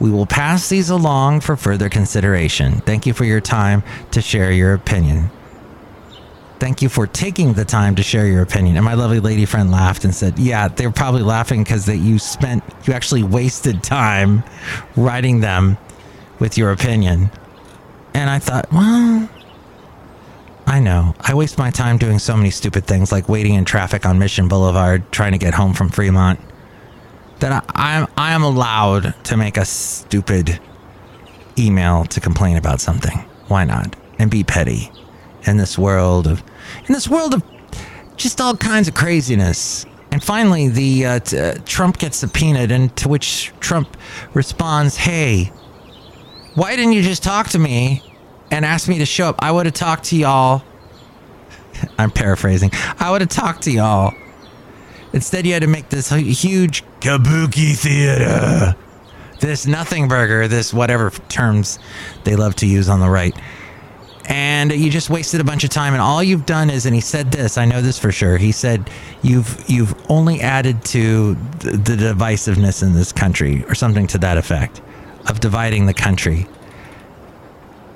We 0.00 0.10
will 0.10 0.26
pass 0.26 0.68
these 0.68 0.90
along 0.90 1.40
for 1.40 1.56
further 1.56 1.88
consideration. 1.88 2.80
Thank 2.80 3.06
you 3.06 3.12
for 3.12 3.24
your 3.24 3.40
time 3.40 3.82
to 4.12 4.20
share 4.20 4.52
your 4.52 4.74
opinion. 4.74 5.30
Thank 6.60 6.82
you 6.82 6.88
for 6.88 7.06
taking 7.06 7.52
the 7.54 7.64
time 7.64 7.94
to 7.96 8.02
share 8.02 8.26
your 8.26 8.42
opinion. 8.42 8.76
And 8.76 8.84
my 8.84 8.94
lovely 8.94 9.20
lady 9.20 9.44
friend 9.44 9.70
laughed 9.70 10.04
and 10.04 10.14
said, 10.14 10.38
Yeah, 10.38 10.68
they 10.68 10.86
were 10.86 10.92
probably 10.92 11.22
laughing 11.22 11.62
because 11.62 11.86
that 11.86 11.98
you 11.98 12.18
spent, 12.18 12.64
you 12.84 12.92
actually 12.92 13.22
wasted 13.22 13.82
time 13.82 14.42
writing 14.96 15.40
them 15.40 15.78
with 16.40 16.58
your 16.58 16.72
opinion. 16.72 17.30
And 18.14 18.28
I 18.28 18.40
thought, 18.40 18.72
Well, 18.72 19.28
I 20.66 20.80
know. 20.80 21.14
I 21.20 21.34
waste 21.34 21.58
my 21.58 21.70
time 21.70 21.96
doing 21.96 22.18
so 22.18 22.36
many 22.36 22.50
stupid 22.50 22.86
things 22.86 23.10
like 23.10 23.28
waiting 23.28 23.54
in 23.54 23.64
traffic 23.64 24.04
on 24.04 24.18
Mission 24.18 24.48
Boulevard 24.48 25.10
trying 25.12 25.32
to 25.32 25.38
get 25.38 25.54
home 25.54 25.74
from 25.74 25.90
Fremont 25.90 26.40
that 27.40 27.52
I, 27.52 27.98
I'm, 27.98 28.06
I 28.16 28.32
am 28.32 28.42
allowed 28.42 29.14
to 29.24 29.36
make 29.36 29.56
a 29.56 29.64
stupid 29.64 30.60
email 31.58 32.04
to 32.06 32.20
complain 32.20 32.56
about 32.56 32.80
something. 32.80 33.18
Why 33.48 33.64
not? 33.64 33.96
And 34.18 34.30
be 34.30 34.44
petty 34.44 34.90
in 35.46 35.56
this 35.56 35.78
world 35.78 36.26
of 36.26 36.42
in 36.86 36.92
this 36.94 37.08
world 37.08 37.34
of 37.34 37.42
just 38.16 38.40
all 38.40 38.56
kinds 38.56 38.88
of 38.88 38.94
craziness. 38.94 39.86
And 40.10 40.22
finally, 40.22 40.68
the 40.68 41.06
uh, 41.06 41.18
t- 41.20 41.38
uh, 41.38 41.54
Trump 41.66 41.98
gets 41.98 42.18
subpoenaed, 42.18 42.70
and 42.72 42.94
to 42.96 43.08
which 43.08 43.52
Trump 43.60 43.96
responds, 44.34 44.96
"Hey, 44.96 45.52
why 46.54 46.76
didn't 46.76 46.92
you 46.92 47.02
just 47.02 47.22
talk 47.22 47.48
to 47.48 47.58
me 47.58 48.02
and 48.50 48.64
ask 48.64 48.88
me 48.88 48.98
to 48.98 49.06
show 49.06 49.28
up? 49.28 49.36
I 49.40 49.52
would 49.52 49.66
have 49.66 49.74
talked 49.74 50.04
to 50.04 50.16
y'all." 50.16 50.62
I'm 51.98 52.10
paraphrasing. 52.10 52.70
I 52.98 53.10
would 53.10 53.20
have 53.20 53.30
talked 53.30 53.62
to 53.62 53.70
y'all. 53.70 54.14
Instead, 55.12 55.46
you 55.46 55.52
had 55.52 55.62
to 55.62 55.68
make 55.68 55.88
this 55.88 56.10
huge 56.10 56.84
kabuki 57.00 57.76
theater, 57.76 58.76
this 59.40 59.66
nothing 59.66 60.08
burger, 60.08 60.48
this 60.48 60.74
whatever 60.74 61.10
terms 61.28 61.78
they 62.24 62.36
love 62.36 62.54
to 62.56 62.66
use 62.66 62.88
on 62.88 63.00
the 63.00 63.08
right. 63.08 63.36
And 64.26 64.70
you 64.72 64.90
just 64.90 65.08
wasted 65.08 65.40
a 65.40 65.44
bunch 65.44 65.64
of 65.64 65.70
time 65.70 65.94
and 65.94 66.02
all 66.02 66.22
you've 66.22 66.44
done 66.44 66.68
is 66.68 66.84
and 66.84 66.94
he 66.94 67.00
said 67.00 67.32
this 67.32 67.56
i 67.56 67.64
know 67.64 67.80
this 67.80 67.98
for 67.98 68.12
sure 68.12 68.36
he 68.36 68.52
said 68.52 68.90
you've 69.22 69.64
you've 69.70 69.94
only 70.10 70.42
added 70.42 70.84
to 70.84 71.34
the, 71.60 71.70
the 71.70 71.96
divisiveness 71.96 72.82
in 72.82 72.92
this 72.92 73.10
country 73.10 73.64
or 73.64 73.74
something 73.74 74.06
to 74.08 74.18
that 74.18 74.36
effect 74.36 74.82
of 75.28 75.40
dividing 75.40 75.86
the 75.86 75.94
country. 75.94 76.46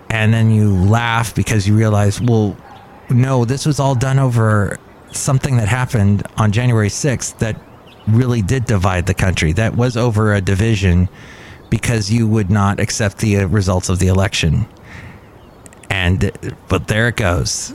And 0.08 0.32
then 0.32 0.50
you 0.50 0.74
laugh 0.74 1.34
because 1.34 1.68
you 1.68 1.76
realize 1.76 2.18
well 2.18 2.56
no 3.10 3.44
this 3.44 3.66
was 3.66 3.78
all 3.78 3.94
done 3.94 4.18
over 4.18 4.78
something 5.14 5.56
that 5.56 5.68
happened 5.68 6.22
on 6.36 6.52
january 6.52 6.88
6th 6.88 7.38
that 7.38 7.60
really 8.08 8.42
did 8.42 8.64
divide 8.64 9.06
the 9.06 9.14
country 9.14 9.52
that 9.52 9.76
was 9.76 9.96
over 9.96 10.34
a 10.34 10.40
division 10.40 11.08
because 11.70 12.10
you 12.10 12.26
would 12.26 12.50
not 12.50 12.80
accept 12.80 13.18
the 13.18 13.38
uh, 13.38 13.46
results 13.46 13.88
of 13.88 13.98
the 13.98 14.08
election 14.08 14.66
and 15.92 16.56
but 16.68 16.88
there 16.88 17.08
it 17.08 17.16
goes. 17.16 17.74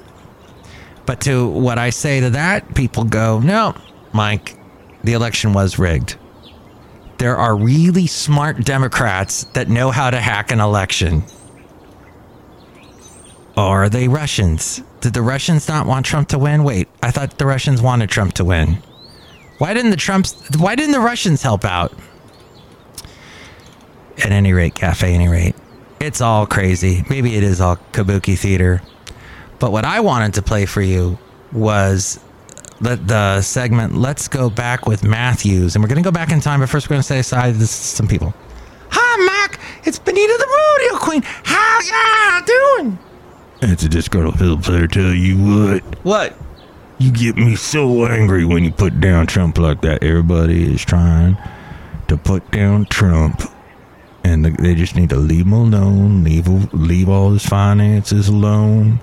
But 1.05 1.21
to 1.21 1.47
what 1.47 1.77
I 1.77 1.91
say 1.91 2.19
to 2.19 2.31
that, 2.31 2.73
people 2.73 3.03
go, 3.03 3.39
"No, 3.39 3.75
Mike, 4.11 4.57
the 5.03 5.13
election 5.13 5.53
was 5.53 5.77
rigged." 5.77 6.17
There 7.19 7.37
are 7.37 7.55
really 7.55 8.07
smart 8.07 8.65
Democrats 8.65 9.43
that 9.53 9.69
know 9.69 9.91
how 9.91 10.09
to 10.09 10.19
hack 10.19 10.51
an 10.51 10.59
election. 10.59 11.23
Or 13.55 13.83
are 13.83 13.89
they 13.89 14.07
Russians? 14.07 14.81
Did 15.07 15.13
the 15.13 15.21
Russians 15.21 15.69
not 15.69 15.87
want 15.87 16.05
Trump 16.05 16.27
to 16.29 16.37
win? 16.37 16.65
Wait, 16.65 16.89
I 17.01 17.11
thought 17.11 17.37
the 17.37 17.45
Russians 17.45 17.81
wanted 17.81 18.09
Trump 18.09 18.33
to 18.33 18.43
win. 18.43 18.79
Why 19.57 19.73
didn't 19.73 19.91
the 19.91 19.97
Trumps 19.97 20.35
why 20.57 20.75
didn't 20.75 20.91
the 20.91 20.99
Russians 20.99 21.41
help 21.41 21.63
out? 21.63 21.93
At 24.17 24.31
any 24.31 24.51
rate, 24.51 24.75
cafe 24.75 25.13
any 25.13 25.29
rate 25.29 25.55
it's 25.99 26.21
all 26.21 26.45
crazy. 26.45 27.03
Maybe 27.09 27.35
it 27.35 27.43
is 27.43 27.61
all 27.61 27.77
kabuki 27.91 28.37
theater. 28.37 28.81
But 29.59 29.71
what 29.71 29.85
I 29.85 29.99
wanted 30.01 30.35
to 30.35 30.41
play 30.41 30.65
for 30.65 30.81
you 30.81 31.17
was 31.51 32.19
the, 32.79 32.95
the 32.95 33.41
segment 33.41 33.95
Let's 33.95 34.27
Go 34.27 34.49
Back 34.49 34.85
with 34.85 35.03
Matthews. 35.03 35.75
And 35.75 35.83
we're 35.83 35.89
going 35.89 36.03
to 36.03 36.07
go 36.07 36.11
back 36.11 36.31
in 36.31 36.39
time, 36.39 36.59
but 36.59 36.69
first 36.69 36.87
we're 36.87 36.95
going 36.95 37.03
to 37.03 37.23
say 37.23 37.35
hi 37.35 37.51
to 37.51 37.67
some 37.67 38.07
people. 38.07 38.33
Hi, 38.91 39.25
Mac. 39.25 39.59
It's 39.85 39.99
Benita 39.99 40.33
the 40.37 40.89
Rodeo 40.89 40.99
Queen. 40.99 41.21
How 41.23 41.79
y'all 41.81 42.45
doing? 42.45 42.99
It's 43.61 43.83
a 43.83 43.89
disgruntled 43.89 44.63
player. 44.63 44.87
Tell 44.87 45.13
you 45.13 45.37
what, 45.37 45.83
What? 46.03 46.37
you 46.99 47.11
get 47.11 47.35
me 47.37 47.55
so 47.55 48.05
angry 48.05 48.45
when 48.45 48.63
you 48.63 48.71
put 48.71 48.99
down 48.99 49.27
Trump 49.27 49.57
like 49.57 49.81
that. 49.81 50.03
Everybody 50.03 50.73
is 50.73 50.83
trying 50.83 51.37
to 52.07 52.17
put 52.17 52.49
down 52.51 52.85
Trump, 52.85 53.41
and 54.23 54.45
they 54.45 54.75
just 54.75 54.95
need 54.95 55.09
to 55.09 55.15
leave 55.15 55.45
him 55.45 55.53
alone. 55.53 56.23
Leave 56.23 56.47
leave 56.73 57.09
all 57.09 57.31
his 57.31 57.45
finances 57.45 58.27
alone, 58.27 58.99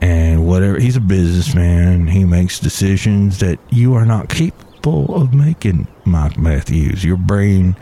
and 0.00 0.46
whatever. 0.46 0.78
He's 0.78 0.96
a 0.96 1.00
businessman. 1.00 2.06
He 2.06 2.24
makes 2.24 2.58
decisions 2.60 3.38
that 3.40 3.58
you 3.70 3.94
are 3.94 4.06
not 4.06 4.28
capable 4.28 5.14
of 5.20 5.34
making, 5.34 5.88
Mike 6.04 6.38
Matthews. 6.38 7.04
Your 7.04 7.16
brain 7.16 7.76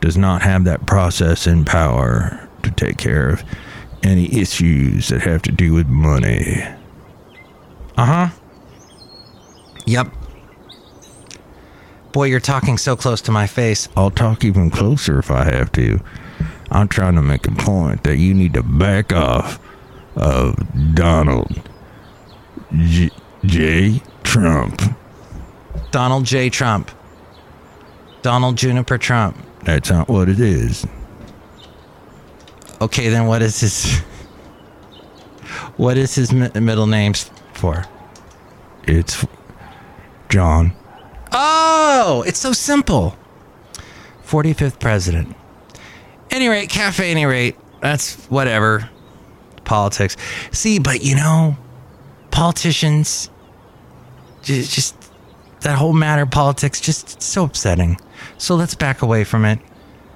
does 0.00 0.16
not 0.16 0.42
have 0.42 0.64
that 0.64 0.86
process 0.86 1.44
processing 1.44 1.64
power 1.64 2.48
to 2.62 2.70
take 2.70 2.96
care 2.96 3.30
of 3.30 3.44
any 4.04 4.32
issues 4.32 5.08
that 5.08 5.22
have 5.22 5.42
to 5.42 5.52
do 5.52 5.72
with 5.72 5.86
money. 5.86 6.62
Uh 7.96 8.04
huh. 8.04 8.28
Yep. 9.86 10.08
Boy, 12.12 12.24
you're 12.24 12.40
talking 12.40 12.78
so 12.78 12.96
close 12.96 13.20
to 13.22 13.32
my 13.32 13.46
face. 13.46 13.88
I'll 13.96 14.10
talk 14.10 14.44
even 14.44 14.70
closer 14.70 15.18
if 15.18 15.30
I 15.30 15.44
have 15.44 15.72
to. 15.72 16.00
I'm 16.70 16.88
trying 16.88 17.14
to 17.16 17.22
make 17.22 17.46
a 17.46 17.52
point 17.52 18.04
that 18.04 18.18
you 18.18 18.34
need 18.34 18.54
to 18.54 18.62
back 18.62 19.12
off 19.12 19.58
of 20.16 20.56
Donald 20.94 21.68
J. 22.72 23.10
J. 23.44 24.02
Trump. 24.22 24.80
Donald 25.90 26.24
J. 26.24 26.50
Trump. 26.50 26.90
Donald 28.22 28.56
Juniper 28.56 28.96
Trump. 28.96 29.36
That's 29.64 29.90
not 29.90 30.08
what 30.08 30.28
it 30.28 30.40
is. 30.40 30.86
Okay, 32.84 33.08
then 33.08 33.26
what 33.26 33.40
is 33.40 33.60
his. 33.60 33.98
What 35.78 35.96
is 35.96 36.14
his 36.14 36.32
mi- 36.32 36.50
middle 36.60 36.86
name 36.86 37.14
for? 37.54 37.86
It's 38.86 39.24
John. 40.28 40.72
Oh, 41.32 42.22
it's 42.26 42.38
so 42.38 42.52
simple. 42.52 43.16
45th 44.26 44.78
president. 44.78 45.34
Any 46.30 46.48
rate, 46.48 46.68
cafe, 46.68 47.10
any 47.10 47.24
rate. 47.24 47.56
That's 47.80 48.16
whatever. 48.26 48.90
Politics. 49.64 50.18
See, 50.52 50.78
but 50.78 51.02
you 51.02 51.16
know, 51.16 51.56
politicians, 52.32 53.30
ju- 54.42 54.62
just 54.62 54.94
that 55.62 55.78
whole 55.78 55.94
matter 55.94 56.22
of 56.24 56.30
politics, 56.30 56.82
just 56.82 57.22
so 57.22 57.44
upsetting. 57.44 57.96
So 58.36 58.54
let's 58.56 58.74
back 58.74 59.00
away 59.00 59.24
from 59.24 59.46
it. 59.46 59.58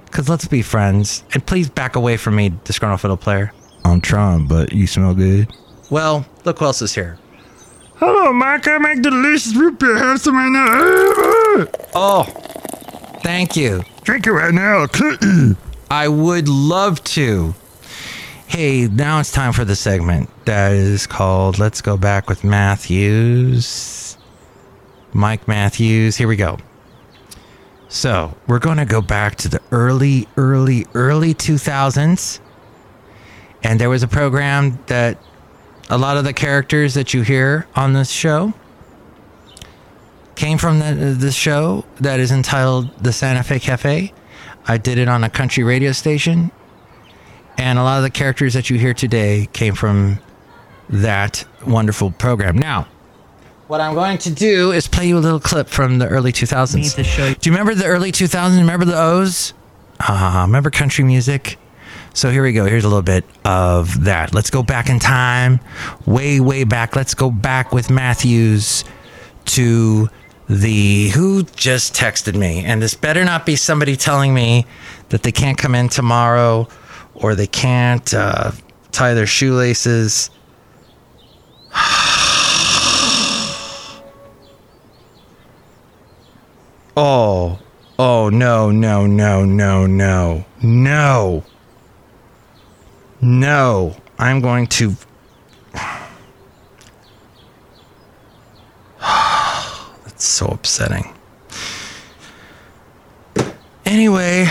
Because 0.09 0.29
let's 0.29 0.47
be 0.47 0.61
friends. 0.61 1.23
And 1.33 1.45
please 1.45 1.69
back 1.69 1.95
away 1.95 2.17
from 2.17 2.35
me, 2.35 2.53
disgruntled 2.63 3.01
fiddle 3.01 3.17
player. 3.17 3.51
I'm 3.85 4.01
trying, 4.01 4.47
but 4.47 4.73
you 4.73 4.87
smell 4.87 5.13
good. 5.13 5.51
Well, 5.89 6.25
look 6.45 6.59
who 6.59 6.65
else 6.65 6.81
is 6.81 6.93
here. 6.93 7.17
Hello, 7.95 8.31
Mike. 8.31 8.67
I 8.67 8.77
make 8.77 9.01
delicious 9.01 9.55
root 9.55 9.79
beer. 9.79 9.97
Have 9.97 10.21
some 10.21 10.35
right 10.35 10.49
now. 10.49 11.67
Oh, 11.95 12.23
thank 13.23 13.55
you. 13.55 13.83
Drink 14.03 14.25
it 14.25 14.31
right 14.31 14.53
now. 14.53 14.87
I 15.91 16.07
would 16.07 16.47
love 16.47 17.03
to. 17.05 17.53
Hey, 18.47 18.87
now 18.87 19.19
it's 19.19 19.31
time 19.31 19.53
for 19.53 19.65
the 19.65 19.75
segment 19.75 20.29
that 20.45 20.71
is 20.71 21.05
called 21.05 21.59
Let's 21.59 21.81
Go 21.81 21.97
Back 21.97 22.29
with 22.29 22.43
Matthews. 22.43 24.17
Mike 25.13 25.47
Matthews. 25.47 26.15
Here 26.15 26.27
we 26.27 26.35
go. 26.35 26.57
So, 27.91 28.37
we're 28.45 28.59
going 28.59 28.77
to 28.77 28.85
go 28.85 29.01
back 29.01 29.35
to 29.37 29.49
the 29.49 29.59
early, 29.71 30.27
early, 30.37 30.85
early 30.93 31.33
2000s. 31.33 32.39
And 33.63 33.79
there 33.79 33.89
was 33.89 34.03
a 34.03 34.07
program 34.07 34.77
that 34.85 35.17
a 35.89 35.97
lot 35.97 36.15
of 36.15 36.23
the 36.23 36.33
characters 36.33 36.93
that 36.93 37.15
you 37.15 37.23
hear 37.23 37.67
on 37.75 37.93
this 37.93 38.11
show 38.11 38.53
came 40.35 40.59
from 40.59 40.77
the, 40.79 41.17
the 41.19 41.31
show 41.31 41.83
that 41.99 42.19
is 42.19 42.31
entitled 42.31 42.95
The 43.03 43.11
Santa 43.11 43.41
Fe 43.41 43.59
Cafe. 43.59 44.13
I 44.67 44.77
did 44.77 44.99
it 44.99 45.07
on 45.07 45.23
a 45.23 45.29
country 45.29 45.63
radio 45.63 45.91
station. 45.91 46.51
And 47.57 47.79
a 47.79 47.83
lot 47.83 47.97
of 47.97 48.03
the 48.03 48.11
characters 48.11 48.53
that 48.53 48.69
you 48.69 48.77
hear 48.77 48.93
today 48.93 49.49
came 49.51 49.73
from 49.73 50.19
that 50.89 51.43
wonderful 51.65 52.11
program. 52.11 52.55
Now, 52.55 52.87
what 53.69 53.79
I'm 53.79 53.93
going 53.93 54.17
to 54.19 54.31
do 54.31 54.71
is 54.71 54.87
play 54.87 55.07
you 55.07 55.17
a 55.17 55.19
little 55.19 55.39
clip 55.39 55.69
from 55.69 55.99
the 55.99 56.07
early 56.07 56.31
2000s. 56.31 56.73
Need 56.75 56.89
to 56.91 57.03
show 57.03 57.27
you- 57.27 57.35
Do 57.35 57.49
you 57.49 57.53
remember 57.55 57.75
the 57.75 57.85
early 57.85 58.11
2000s? 58.11 58.57
Remember 58.57 58.83
the 58.85 58.99
O's? 58.99 59.53
Ah, 59.99 60.41
remember 60.47 60.71
country 60.71 61.03
music? 61.03 61.57
So 62.15 62.31
here 62.31 62.41
we 62.41 62.51
go. 62.51 62.65
Here's 62.65 62.83
a 62.83 62.87
little 62.87 63.03
bit 63.03 63.25
of 63.45 64.05
that. 64.05 64.33
Let's 64.33 64.49
go 64.49 64.63
back 64.63 64.89
in 64.89 64.97
time, 64.99 65.59
way, 66.07 66.39
way 66.39 66.63
back. 66.63 66.95
Let's 66.95 67.13
go 67.13 67.29
back 67.29 67.71
with 67.71 67.91
Matthews 67.91 68.83
to 69.45 70.09
the 70.49 71.09
who 71.09 71.43
just 71.43 71.93
texted 71.93 72.35
me. 72.35 72.63
And 72.65 72.81
this 72.81 72.95
better 72.95 73.23
not 73.23 73.45
be 73.45 73.55
somebody 73.55 73.95
telling 73.95 74.33
me 74.33 74.65
that 75.09 75.21
they 75.21 75.31
can't 75.31 75.59
come 75.59 75.75
in 75.75 75.89
tomorrow 75.89 76.67
or 77.13 77.35
they 77.35 77.45
can't 77.47 78.11
uh, 78.15 78.51
tie 78.91 79.13
their 79.13 79.27
shoelaces. 79.27 80.31
Oh, 87.01 87.57
oh, 87.97 88.27
no, 88.27 88.71
no, 88.71 89.07
no, 89.07 89.45
no, 89.45 89.85
no, 89.85 90.45
no. 90.61 91.45
No, 93.21 93.95
I'm 94.17 94.41
going 94.41 94.67
to. 94.67 94.97
That's 98.99 100.25
so 100.25 100.47
upsetting. 100.47 101.13
Anyway, 103.85 104.45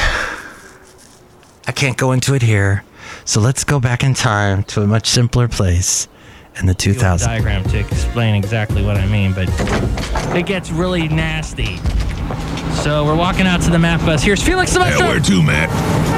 I 1.67 1.73
can't 1.73 1.99
go 1.99 2.13
into 2.13 2.33
it 2.33 2.41
here. 2.41 2.83
So 3.27 3.43
let's 3.43 3.63
go 3.63 3.79
back 3.79 4.03
in 4.03 4.15
time 4.15 4.63
to 4.65 4.81
a 4.81 4.87
much 4.87 5.07
simpler 5.07 5.49
place 5.49 6.09
in 6.59 6.65
the 6.65 6.75
2000s. 6.75 7.27
diagram 7.27 7.63
to 7.65 7.79
explain 7.79 8.35
exactly 8.35 8.83
what 8.83 8.97
I 8.97 9.05
mean, 9.05 9.35
but 9.35 9.51
it 10.35 10.47
gets 10.47 10.71
really 10.71 11.09
nasty. 11.09 11.79
So 12.88 13.05
we're 13.05 13.14
walking 13.14 13.46
out 13.46 13.61
to 13.64 13.70
the 13.70 13.79
map 13.79 14.01
bus. 14.01 14.22
Here's 14.22 14.42
Felix 14.42 14.72
Yeah, 14.72 14.85
Sylvester. 14.85 15.05
where 15.09 15.20
to, 15.20 15.42
Matt? 15.42 15.68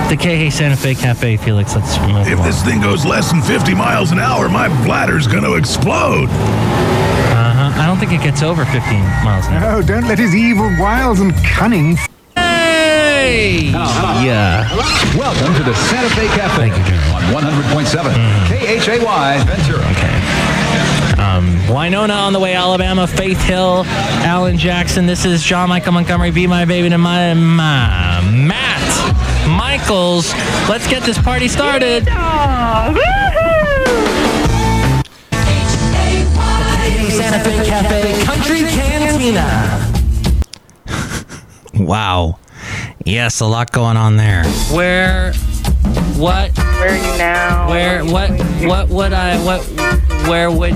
the 0.08 0.16
KH 0.16 0.52
Santa 0.54 0.76
Fe 0.76 0.94
Cafe. 0.94 1.36
Felix, 1.38 1.74
let's 1.74 1.98
move 1.98 2.28
If 2.28 2.34
along. 2.34 2.46
this 2.46 2.62
thing 2.62 2.80
goes 2.80 3.04
less 3.04 3.28
than 3.32 3.42
50 3.42 3.74
miles 3.74 4.12
an 4.12 4.20
hour, 4.20 4.48
my 4.48 4.68
bladder's 4.84 5.26
gonna 5.26 5.54
explode. 5.54 6.28
Uh-huh. 6.30 7.72
I 7.74 7.86
don't 7.88 7.98
think 7.98 8.12
it 8.12 8.22
gets 8.22 8.44
over 8.44 8.64
15 8.64 9.00
miles 9.24 9.48
an 9.48 9.54
hour. 9.54 9.78
Oh, 9.78 9.82
don't 9.82 10.06
let 10.06 10.20
his 10.20 10.32
evil 10.32 10.70
wiles 10.78 11.18
and 11.18 11.34
cunning 11.44 11.98
Hey! 12.36 13.70
Yeah. 14.22 14.70
Welcome 15.18 15.52
to 15.56 15.64
the 15.64 15.74
Santa 15.74 16.08
Fe 16.14 16.28
Cafe 16.38 16.70
Thank 16.70 16.78
you, 16.78 16.84
Jeremy. 16.84 17.34
on 17.34 17.42
100.7 17.74 18.14
KHAY 18.46 19.42
Ventura. 19.44 20.39
Um, 21.30 21.46
Wynonna 21.68 22.16
on 22.16 22.32
the 22.32 22.40
way, 22.40 22.54
Alabama. 22.54 23.06
Faith 23.06 23.40
Hill, 23.42 23.84
Alan 23.86 24.58
Jackson. 24.58 25.06
This 25.06 25.24
is 25.24 25.44
John 25.44 25.68
Michael 25.68 25.92
Montgomery. 25.92 26.32
Be 26.32 26.48
my 26.48 26.64
baby 26.64 26.88
to 26.88 26.98
my, 26.98 27.34
my 27.34 28.20
Matt 28.32 29.48
Michaels. 29.48 30.32
Let's 30.68 30.88
get 30.88 31.04
this 31.04 31.18
party 31.18 31.46
started. 31.46 32.06
Santa 37.10 37.44
Fe 37.44 37.64
Cafe 37.66 38.24
Country 38.24 38.60
Cantina. 38.60 39.86
Wow. 41.72 42.38
Yes, 43.06 43.40
a 43.40 43.46
lot 43.46 43.72
going 43.72 43.96
on 43.96 44.16
there. 44.16 44.44
Where, 44.70 45.32
what, 46.16 46.56
Where 46.58 46.90
are 46.90 46.96
you 46.96 47.18
now? 47.18 47.68
where, 47.70 48.04
what, 48.04 48.30
what 48.62 48.88
would 48.90 49.12
I, 49.14 49.42
what, 49.42 49.62
where 50.28 50.50
would, 50.50 50.74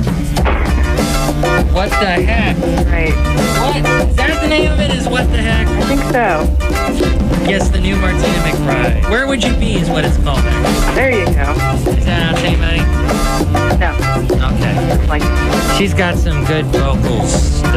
what 1.73 1.91
the 1.91 2.23
heck? 2.23 2.57
Right. 2.87 3.15
What? 3.61 3.77
Is 4.09 4.17
that 4.17 4.41
the 4.43 4.49
name 4.49 4.73
of 4.73 4.81
it? 4.81 4.91
Is 4.93 5.09
what 5.09 5.31
the 5.31 5.39
heck? 5.39 5.67
I 5.67 5.83
think 5.87 6.01
so. 6.13 6.47
Yes, 7.49 7.69
the 7.69 7.81
new 7.81 7.97
Martina 7.97 8.39
McBride. 8.39 9.11
Where 9.11 9.27
would 9.27 9.43
you 9.43 9.55
be? 9.57 9.75
Is 9.75 9.91
what 9.91 10.05
it's 10.05 10.17
called. 10.19 10.39
Actually. 10.39 10.95
There 10.95 11.11
you 11.11 11.27
go. 11.27 11.53
Is 11.93 12.05
that 12.07 12.23
out 12.33 12.37
to 12.39 12.47
anybody? 12.47 12.83
No. 13.79 13.93
Okay. 14.55 15.07
Like, 15.07 15.23
She's 15.77 15.93
got 15.93 16.17
some 16.17 16.45
good 16.45 16.67
vocals. 16.67 17.61
To... 17.63 17.73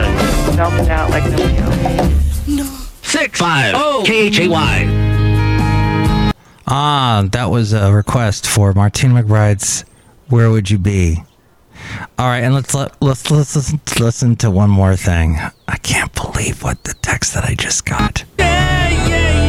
belt 0.55 0.73
it 0.75 0.89
out 0.89 1.09
like 1.09 1.23
nobody 1.29 1.57
else. 1.57 2.91
Six 3.01 3.39
five 3.39 3.73
oh 3.75 4.03
K 4.05 4.27
H 4.27 4.39
A 4.39 4.47
Y. 4.47 6.33
Ah, 6.67 7.25
that 7.31 7.49
was 7.49 7.73
a 7.73 7.91
request 7.91 8.45
for 8.45 8.73
Martina 8.73 9.23
McBride's 9.23 9.83
"Where 10.27 10.51
Would 10.51 10.69
You 10.69 10.77
Be." 10.77 11.23
All 12.17 12.27
right, 12.27 12.39
and 12.43 12.53
let's 12.53 12.73
let, 12.73 12.99
let's 13.01 13.29
let's 13.29 13.55
listen, 13.55 13.79
listen 13.99 14.35
to 14.37 14.49
one 14.49 14.69
more 14.69 14.95
thing. 14.95 15.37
I 15.67 15.77
can't 15.77 16.13
believe 16.13 16.63
what 16.63 16.83
the 16.83 16.93
text 16.95 17.33
that 17.33 17.43
I 17.45 17.53
just 17.55 17.85
got. 17.85 18.23
Yeah, 18.39 18.89
yeah, 18.89 19.07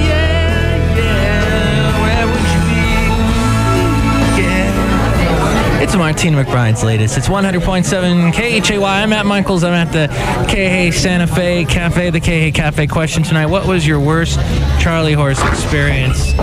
yeah, 0.08 0.96
yeah. 0.96 2.02
Where 2.02 2.26
would 2.26 2.48
you 2.52 2.60
be? 2.68 4.42
Yeah. 4.42 5.82
It's 5.82 5.94
Martina 5.94 6.44
McBride's 6.44 6.84
latest. 6.84 7.16
It's 7.16 7.28
100.7 7.28 8.32
KHAY. 8.32 8.84
I'm 8.84 9.12
at 9.12 9.24
Michaels. 9.24 9.64
I'm 9.64 9.72
at 9.72 9.92
the 9.92 10.08
KHA 10.48 10.92
Santa 10.96 11.26
Fe 11.26 11.64
Cafe. 11.64 12.10
The 12.10 12.20
KHA 12.20 12.50
Cafe 12.54 12.86
question 12.86 13.22
tonight. 13.22 13.46
What 13.46 13.66
was 13.66 13.86
your 13.86 14.00
worst 14.00 14.38
Charlie 14.80 15.14
horse 15.14 15.40
experience? 15.48 16.34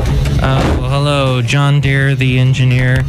Oh, 0.42 0.88
hello, 0.90 1.42
John 1.42 1.82
Deere, 1.82 2.16
the 2.16 2.40
engineer. 2.40 3.04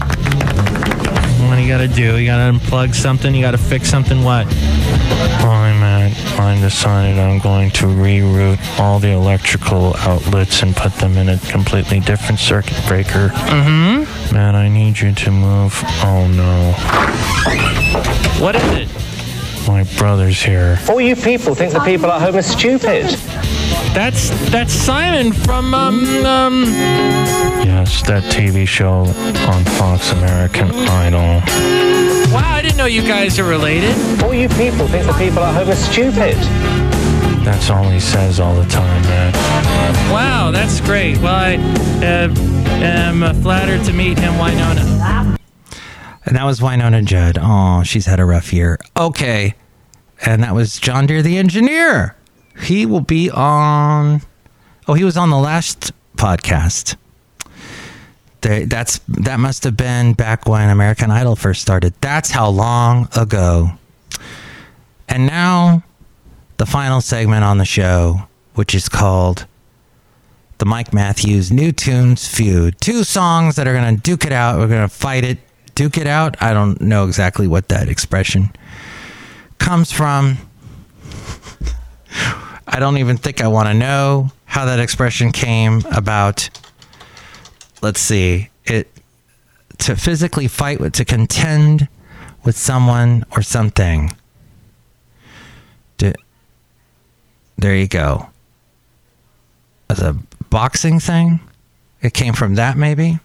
What 1.38 1.56
do 1.56 1.62
you 1.62 1.68
gotta 1.68 1.88
do? 1.88 2.18
You 2.18 2.26
gotta 2.26 2.58
unplug 2.58 2.94
something, 2.94 3.34
you 3.34 3.42
gotta 3.42 3.58
fix 3.58 3.88
something. 3.88 4.24
What? 4.24 4.46
I'm 4.46 5.82
at, 5.82 6.16
I 6.38 6.58
decided 6.60 7.18
I'm 7.18 7.38
going 7.38 7.70
to 7.72 7.86
reroute 7.86 8.80
all 8.80 8.98
the 8.98 9.10
electrical 9.10 9.94
outlets 9.98 10.62
and 10.62 10.74
put 10.74 10.92
them 10.94 11.16
in 11.16 11.28
a 11.28 11.38
completely 11.38 12.00
different 12.00 12.40
circuit 12.40 12.78
breaker. 12.88 13.28
Mm-hmm. 13.28 14.34
Man, 14.34 14.56
I 14.56 14.68
need 14.68 14.98
you 14.98 15.12
to 15.12 15.30
move. 15.30 15.74
Oh 16.02 16.26
no. 16.26 16.72
What 18.42 18.56
is 18.56 18.62
it? 18.72 19.68
My 19.68 19.84
brother's 19.98 20.42
here. 20.42 20.78
All 20.88 21.00
you 21.00 21.16
people 21.16 21.54
think 21.54 21.72
the 21.72 21.80
people 21.80 22.10
at 22.10 22.22
home 22.22 22.36
are 22.36 22.42
stupid. 22.42 23.06
That's 23.96 24.28
that's 24.50 24.74
Simon 24.74 25.32
from 25.32 25.72
um 25.72 26.04
um. 26.26 26.64
Yes, 27.64 28.06
that 28.06 28.24
TV 28.24 28.68
show 28.68 29.06
on 29.50 29.64
Fox 29.64 30.12
American 30.12 30.70
Idol. 30.70 31.40
Wow, 32.30 32.42
I 32.44 32.60
didn't 32.60 32.76
know 32.76 32.84
you 32.84 33.00
guys 33.00 33.38
are 33.38 33.48
related. 33.48 33.96
All 34.22 34.34
you 34.34 34.50
people 34.50 34.86
think 34.88 35.06
the 35.06 35.14
people 35.14 35.38
at 35.38 35.54
home 35.54 35.70
are 35.70 35.74
stupid. 35.74 36.36
That's 37.42 37.70
all 37.70 37.88
he 37.88 37.98
says 37.98 38.38
all 38.38 38.54
the 38.54 38.68
time, 38.68 39.02
man. 39.04 39.32
Wow, 40.12 40.50
that's 40.50 40.82
great. 40.82 41.16
Well, 41.16 41.34
I 41.34 41.54
uh, 42.04 42.28
am 42.84 43.40
flattered 43.40 43.82
to 43.86 43.94
meet 43.94 44.18
him, 44.18 44.34
Wynonna. 44.34 45.38
And 46.26 46.36
that 46.36 46.44
was 46.44 46.60
Wynonna 46.60 47.02
Judd. 47.02 47.38
Oh, 47.40 47.82
she's 47.82 48.04
had 48.04 48.20
a 48.20 48.26
rough 48.26 48.52
year. 48.52 48.78
Okay. 48.94 49.54
And 50.20 50.42
that 50.42 50.54
was 50.54 50.78
John 50.78 51.06
Deere, 51.06 51.22
the 51.22 51.38
engineer. 51.38 52.14
He 52.60 52.86
will 52.86 53.00
be 53.00 53.30
on. 53.30 54.22
Oh, 54.88 54.94
he 54.94 55.04
was 55.04 55.16
on 55.16 55.30
the 55.30 55.38
last 55.38 55.92
podcast. 56.16 56.96
They, 58.40 58.64
that's 58.64 59.00
that 59.08 59.40
must 59.40 59.64
have 59.64 59.76
been 59.76 60.12
back 60.12 60.46
when 60.46 60.68
American 60.70 61.10
Idol 61.10 61.36
first 61.36 61.62
started. 61.62 61.94
That's 62.00 62.30
how 62.30 62.48
long 62.48 63.08
ago. 63.16 63.70
And 65.08 65.26
now, 65.26 65.82
the 66.56 66.66
final 66.66 67.00
segment 67.00 67.44
on 67.44 67.58
the 67.58 67.64
show, 67.64 68.28
which 68.54 68.74
is 68.74 68.88
called 68.88 69.46
the 70.58 70.64
Mike 70.64 70.92
Matthews 70.94 71.52
New 71.52 71.72
Tunes 71.72 72.26
Feud. 72.26 72.80
Two 72.80 73.04
songs 73.04 73.56
that 73.56 73.68
are 73.68 73.74
going 73.74 73.96
to 73.96 74.00
duke 74.00 74.24
it 74.24 74.32
out. 74.32 74.58
We're 74.58 74.68
going 74.68 74.88
to 74.88 74.94
fight 74.94 75.24
it. 75.24 75.38
Duke 75.74 75.98
it 75.98 76.06
out. 76.06 76.40
I 76.42 76.54
don't 76.54 76.80
know 76.80 77.04
exactly 77.06 77.46
what 77.46 77.68
that 77.68 77.88
expression 77.88 78.50
comes 79.58 79.92
from. 79.92 80.38
I 82.66 82.78
don't 82.80 82.98
even 82.98 83.16
think 83.16 83.40
I 83.40 83.48
want 83.48 83.68
to 83.68 83.74
know 83.74 84.30
how 84.44 84.64
that 84.64 84.80
expression 84.80 85.32
came 85.32 85.82
about. 85.90 86.50
Let's 87.82 88.00
see. 88.00 88.50
It 88.64 88.90
to 89.78 89.96
physically 89.96 90.48
fight 90.48 90.80
with 90.80 90.94
to 90.94 91.04
contend 91.04 91.88
with 92.44 92.56
someone 92.56 93.24
or 93.32 93.42
something. 93.42 94.16
To, 95.98 96.14
there 97.58 97.76
you 97.76 97.86
go. 97.86 98.30
As 99.88 100.00
a 100.00 100.16
boxing 100.50 100.98
thing, 100.98 101.40
it 102.02 102.14
came 102.14 102.32
from 102.32 102.54
that 102.54 102.76
maybe. 102.76 103.20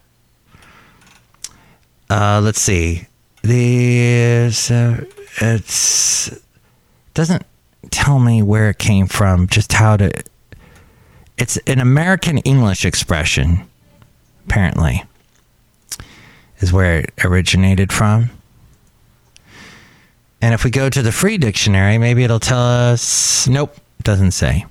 Uh, 2.10 2.42
let's 2.44 2.62
see. 2.62 3.08
The 3.42 4.52
uh, 4.70 4.98
it's 5.40 6.30
doesn't 7.14 7.46
tell 7.90 8.20
me 8.20 8.42
where 8.44 8.70
it 8.70 8.78
came 8.78 9.08
from, 9.08 9.48
just 9.48 9.74
how 9.74 9.98
to. 9.98 10.12
It's 11.38 11.58
an 11.66 11.80
American 11.80 12.38
English 12.40 12.86
expression, 12.86 13.68
apparently, 14.46 15.04
is 16.60 16.72
where 16.72 17.00
it 17.00 17.14
originated 17.24 17.92
from. 17.92 18.30
And 20.42 20.54
if 20.54 20.64
we 20.64 20.72
go 20.72 20.90
to 20.90 21.02
the 21.02 21.12
free 21.12 21.38
dictionary, 21.38 21.98
maybe 21.98 22.24
it'll 22.24 22.40
tell 22.40 22.62
us. 22.62 23.48
Nope, 23.48 23.76
doesn't 24.04 24.32
say. 24.32 24.66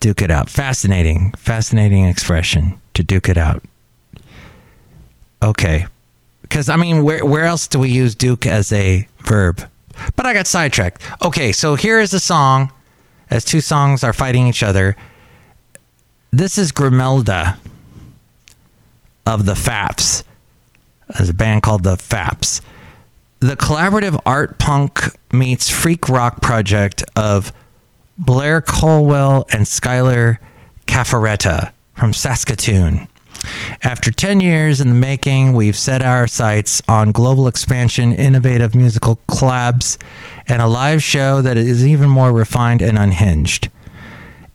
Duke 0.00 0.22
it 0.22 0.30
out. 0.30 0.48
Fascinating, 0.48 1.32
fascinating 1.32 2.04
expression 2.04 2.80
to 2.94 3.02
duke 3.02 3.28
it 3.28 3.36
out. 3.36 3.62
Okay. 5.42 5.86
Because, 6.42 6.68
I 6.68 6.76
mean, 6.76 7.04
where, 7.04 7.24
where 7.24 7.44
else 7.44 7.68
do 7.68 7.78
we 7.78 7.90
use 7.90 8.14
duke 8.14 8.46
as 8.46 8.72
a 8.72 9.06
verb? 9.18 9.68
But 10.16 10.26
I 10.26 10.34
got 10.34 10.46
sidetracked. 10.46 11.02
Okay, 11.22 11.52
so 11.52 11.74
here 11.74 12.00
is 12.00 12.10
the 12.10 12.20
song 12.20 12.72
as 13.30 13.44
two 13.44 13.60
songs 13.60 14.02
are 14.04 14.12
fighting 14.12 14.46
each 14.46 14.62
other. 14.62 14.96
This 16.30 16.58
is 16.58 16.72
Grimelda 16.72 17.58
of 19.26 19.46
the 19.46 19.54
Faps. 19.54 20.24
There's 21.16 21.30
a 21.30 21.34
band 21.34 21.62
called 21.62 21.84
the 21.84 21.96
Faps. 21.96 22.60
The 23.40 23.56
collaborative 23.56 24.20
art 24.26 24.58
punk 24.58 25.00
meets 25.32 25.70
freak 25.70 26.08
rock 26.08 26.42
project 26.42 27.04
of 27.14 27.52
Blair 28.18 28.60
Colwell 28.60 29.46
and 29.52 29.64
Skylar 29.64 30.38
Caffaretta 30.86 31.72
from 31.94 32.12
Saskatoon. 32.12 33.08
After 33.82 34.10
10 34.10 34.40
years 34.40 34.80
in 34.80 34.88
the 34.88 34.94
making, 34.94 35.52
we've 35.52 35.76
set 35.76 36.02
our 36.02 36.26
sights 36.26 36.82
on 36.88 37.12
global 37.12 37.46
expansion, 37.46 38.12
innovative 38.12 38.74
musical 38.74 39.20
collabs, 39.28 39.96
and 40.46 40.60
a 40.60 40.66
live 40.66 41.02
show 41.02 41.40
that 41.42 41.56
is 41.56 41.86
even 41.86 42.10
more 42.10 42.32
refined 42.32 42.82
and 42.82 42.98
unhinged. 42.98 43.70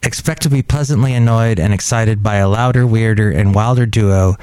Expect 0.01 0.41
to 0.41 0.49
be 0.49 0.61
pleasantly 0.61 1.13
annoyed 1.13 1.59
and 1.59 1.73
excited 1.73 2.21
by 2.21 2.35
a 2.35 2.49
louder, 2.49 2.85
weirder, 2.85 3.31
and 3.31 3.55
wilder 3.55 3.85
duo 3.85 4.35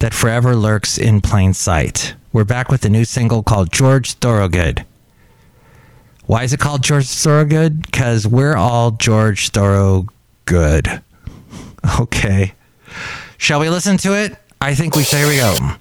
that 0.00 0.12
forever 0.12 0.54
lurks 0.54 0.98
in 0.98 1.22
plain 1.22 1.54
sight. 1.54 2.14
We're 2.32 2.44
back 2.44 2.70
with 2.70 2.84
a 2.84 2.90
new 2.90 3.06
single 3.06 3.42
called 3.42 3.72
George 3.72 4.12
Thorogood. 4.14 4.84
Why 6.26 6.42
is 6.42 6.52
it 6.52 6.60
called 6.60 6.82
George 6.82 7.06
Thorogood? 7.06 7.82
Because 7.82 8.26
we're 8.26 8.56
all 8.56 8.90
George 8.90 9.50
Thorogood. 9.50 11.02
Okay. 12.00 12.52
Shall 13.38 13.60
we 13.60 13.68
listen 13.68 13.96
to 13.98 14.14
it? 14.14 14.36
I 14.60 14.74
think 14.74 14.96
we 14.96 15.02
should. 15.04 15.18
Here 15.18 15.28
we 15.28 15.36
go. 15.36 15.76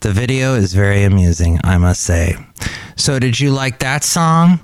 The 0.00 0.10
video 0.10 0.54
is 0.54 0.74
very 0.74 1.04
amusing, 1.04 1.60
I 1.62 1.78
must 1.78 2.02
say. 2.02 2.34
So, 2.96 3.20
did 3.20 3.38
you 3.38 3.52
like 3.52 3.78
that 3.78 4.02
song 4.02 4.58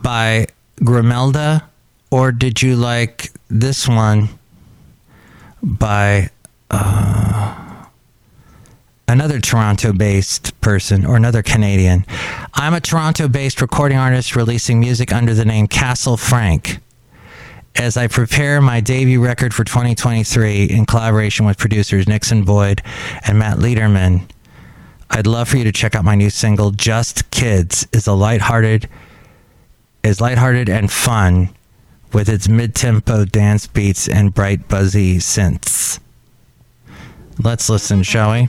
by 0.00 0.46
Grimelda? 0.80 1.64
Or 2.12 2.30
did 2.30 2.60
you 2.60 2.76
like 2.76 3.32
this 3.48 3.88
one 3.88 4.28
by 5.62 6.28
uh, 6.70 7.86
another 9.08 9.40
Toronto 9.40 9.94
based 9.94 10.60
person 10.60 11.06
or 11.06 11.16
another 11.16 11.42
Canadian? 11.42 12.04
I'm 12.52 12.74
a 12.74 12.82
Toronto 12.82 13.28
based 13.28 13.62
recording 13.62 13.96
artist 13.96 14.36
releasing 14.36 14.78
music 14.78 15.10
under 15.10 15.32
the 15.32 15.46
name 15.46 15.66
Castle 15.66 16.18
Frank. 16.18 16.80
As 17.76 17.96
I 17.96 18.08
prepare 18.08 18.60
my 18.60 18.80
debut 18.82 19.24
record 19.24 19.54
for 19.54 19.64
2023 19.64 20.66
in 20.66 20.84
collaboration 20.84 21.46
with 21.46 21.56
producers 21.56 22.06
Nixon 22.06 22.44
Boyd 22.44 22.82
and 23.26 23.38
Matt 23.38 23.56
Lederman, 23.56 24.28
I'd 25.08 25.26
love 25.26 25.48
for 25.48 25.56
you 25.56 25.64
to 25.64 25.72
check 25.72 25.94
out 25.94 26.04
my 26.04 26.14
new 26.14 26.28
single 26.28 26.72
Just 26.72 27.30
Kids 27.30 27.88
is 27.90 28.06
a 28.06 28.12
lighthearted 28.12 28.86
is 30.02 30.20
lighthearted 30.20 30.68
and 30.68 30.92
fun 30.92 31.48
with 32.12 32.28
its 32.28 32.48
mid-tempo 32.48 33.24
dance 33.24 33.66
beats 33.66 34.08
and 34.08 34.34
bright 34.34 34.68
buzzy 34.68 35.16
synths. 35.16 35.98
Let's 37.42 37.68
listen, 37.68 38.02
shall 38.02 38.32
we? 38.32 38.48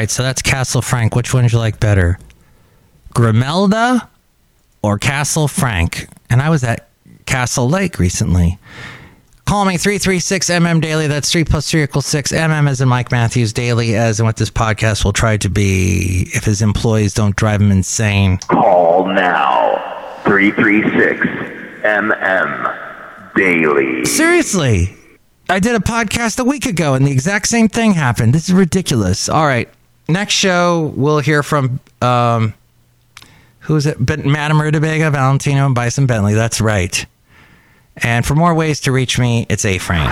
Right, 0.00 0.10
so 0.10 0.22
that's 0.22 0.40
Castle 0.40 0.80
Frank. 0.80 1.14
Which 1.14 1.34
one 1.34 1.46
do 1.46 1.52
you 1.52 1.58
like 1.58 1.78
better? 1.78 2.18
Grimelda 3.14 4.08
or 4.82 4.98
Castle 4.98 5.46
Frank. 5.46 6.08
And 6.30 6.40
I 6.40 6.48
was 6.48 6.64
at 6.64 6.88
Castle 7.26 7.68
Lake 7.68 7.98
recently. 7.98 8.58
Call 9.44 9.66
me 9.66 9.76
336 9.76 10.48
MM 10.48 10.80
Daily. 10.80 11.06
That's 11.06 11.30
3 11.30 11.44
plus 11.44 11.70
3 11.70 11.82
equals 11.82 12.06
6. 12.06 12.32
MM 12.32 12.68
as 12.68 12.80
in 12.80 12.88
Mike 12.88 13.10
Matthews 13.10 13.52
Daily, 13.52 13.94
as 13.94 14.20
in 14.20 14.24
what 14.24 14.36
this 14.36 14.48
podcast 14.48 15.04
will 15.04 15.12
try 15.12 15.36
to 15.36 15.50
be 15.50 16.30
if 16.32 16.44
his 16.44 16.62
employees 16.62 17.12
don't 17.12 17.36
drive 17.36 17.60
him 17.60 17.70
insane. 17.70 18.38
Call 18.48 19.06
now 19.06 19.76
336 20.24 21.26
MM 21.82 23.34
Daily. 23.34 24.04
Seriously. 24.06 24.96
I 25.50 25.58
did 25.58 25.74
a 25.74 25.80
podcast 25.80 26.38
a 26.38 26.44
week 26.44 26.64
ago 26.64 26.94
and 26.94 27.04
the 27.04 27.10
exact 27.10 27.48
same 27.48 27.68
thing 27.68 27.92
happened. 27.92 28.32
This 28.32 28.48
is 28.48 28.54
ridiculous. 28.54 29.28
All 29.28 29.46
right. 29.46 29.68
Next 30.12 30.34
show, 30.34 30.92
we'll 30.96 31.20
hear 31.20 31.42
from, 31.42 31.80
um, 32.02 32.52
who's 33.60 33.86
it? 33.86 33.96
But 34.04 34.24
Madame 34.26 34.58
Rootabega, 34.58 35.10
Valentino, 35.12 35.66
and 35.66 35.74
Bison 35.74 36.06
Bentley. 36.06 36.34
That's 36.34 36.60
right. 36.60 37.06
And 37.96 38.24
for 38.24 38.34
more 38.34 38.54
ways 38.54 38.80
to 38.82 38.92
reach 38.92 39.18
me, 39.18 39.46
it's 39.48 39.64
A 39.64 39.78
Frame. 39.78 40.08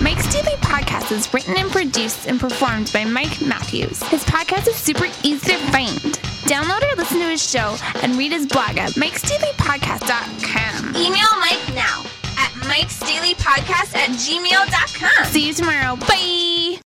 Mike's 0.00 0.32
Daily 0.32 0.56
Podcast 0.58 1.10
is 1.10 1.32
written 1.34 1.56
and 1.56 1.70
produced 1.70 2.26
and 2.26 2.38
performed 2.38 2.90
by 2.92 3.04
Mike 3.04 3.40
Matthews. 3.40 4.02
His 4.04 4.22
podcast 4.24 4.68
is 4.68 4.76
super 4.76 5.06
easy 5.24 5.52
to 5.52 5.58
find. 5.72 5.98
Download 6.46 6.82
or 6.92 6.96
listen 6.96 7.18
to 7.18 7.28
his 7.28 7.42
show 7.46 7.76
and 8.02 8.16
read 8.16 8.30
his 8.32 8.46
blog 8.46 8.78
at 8.78 8.92
mikesdailypodcast.com. 8.92 10.96
Email 10.96 11.38
Mike 11.40 11.74
now 11.74 12.04
at 12.38 12.50
mikesdailypodcast 12.62 13.96
at 13.96 14.10
gmail.com. 14.10 15.24
See 15.26 15.48
you 15.48 15.54
tomorrow. 15.54 15.96
Bye. 15.96 16.78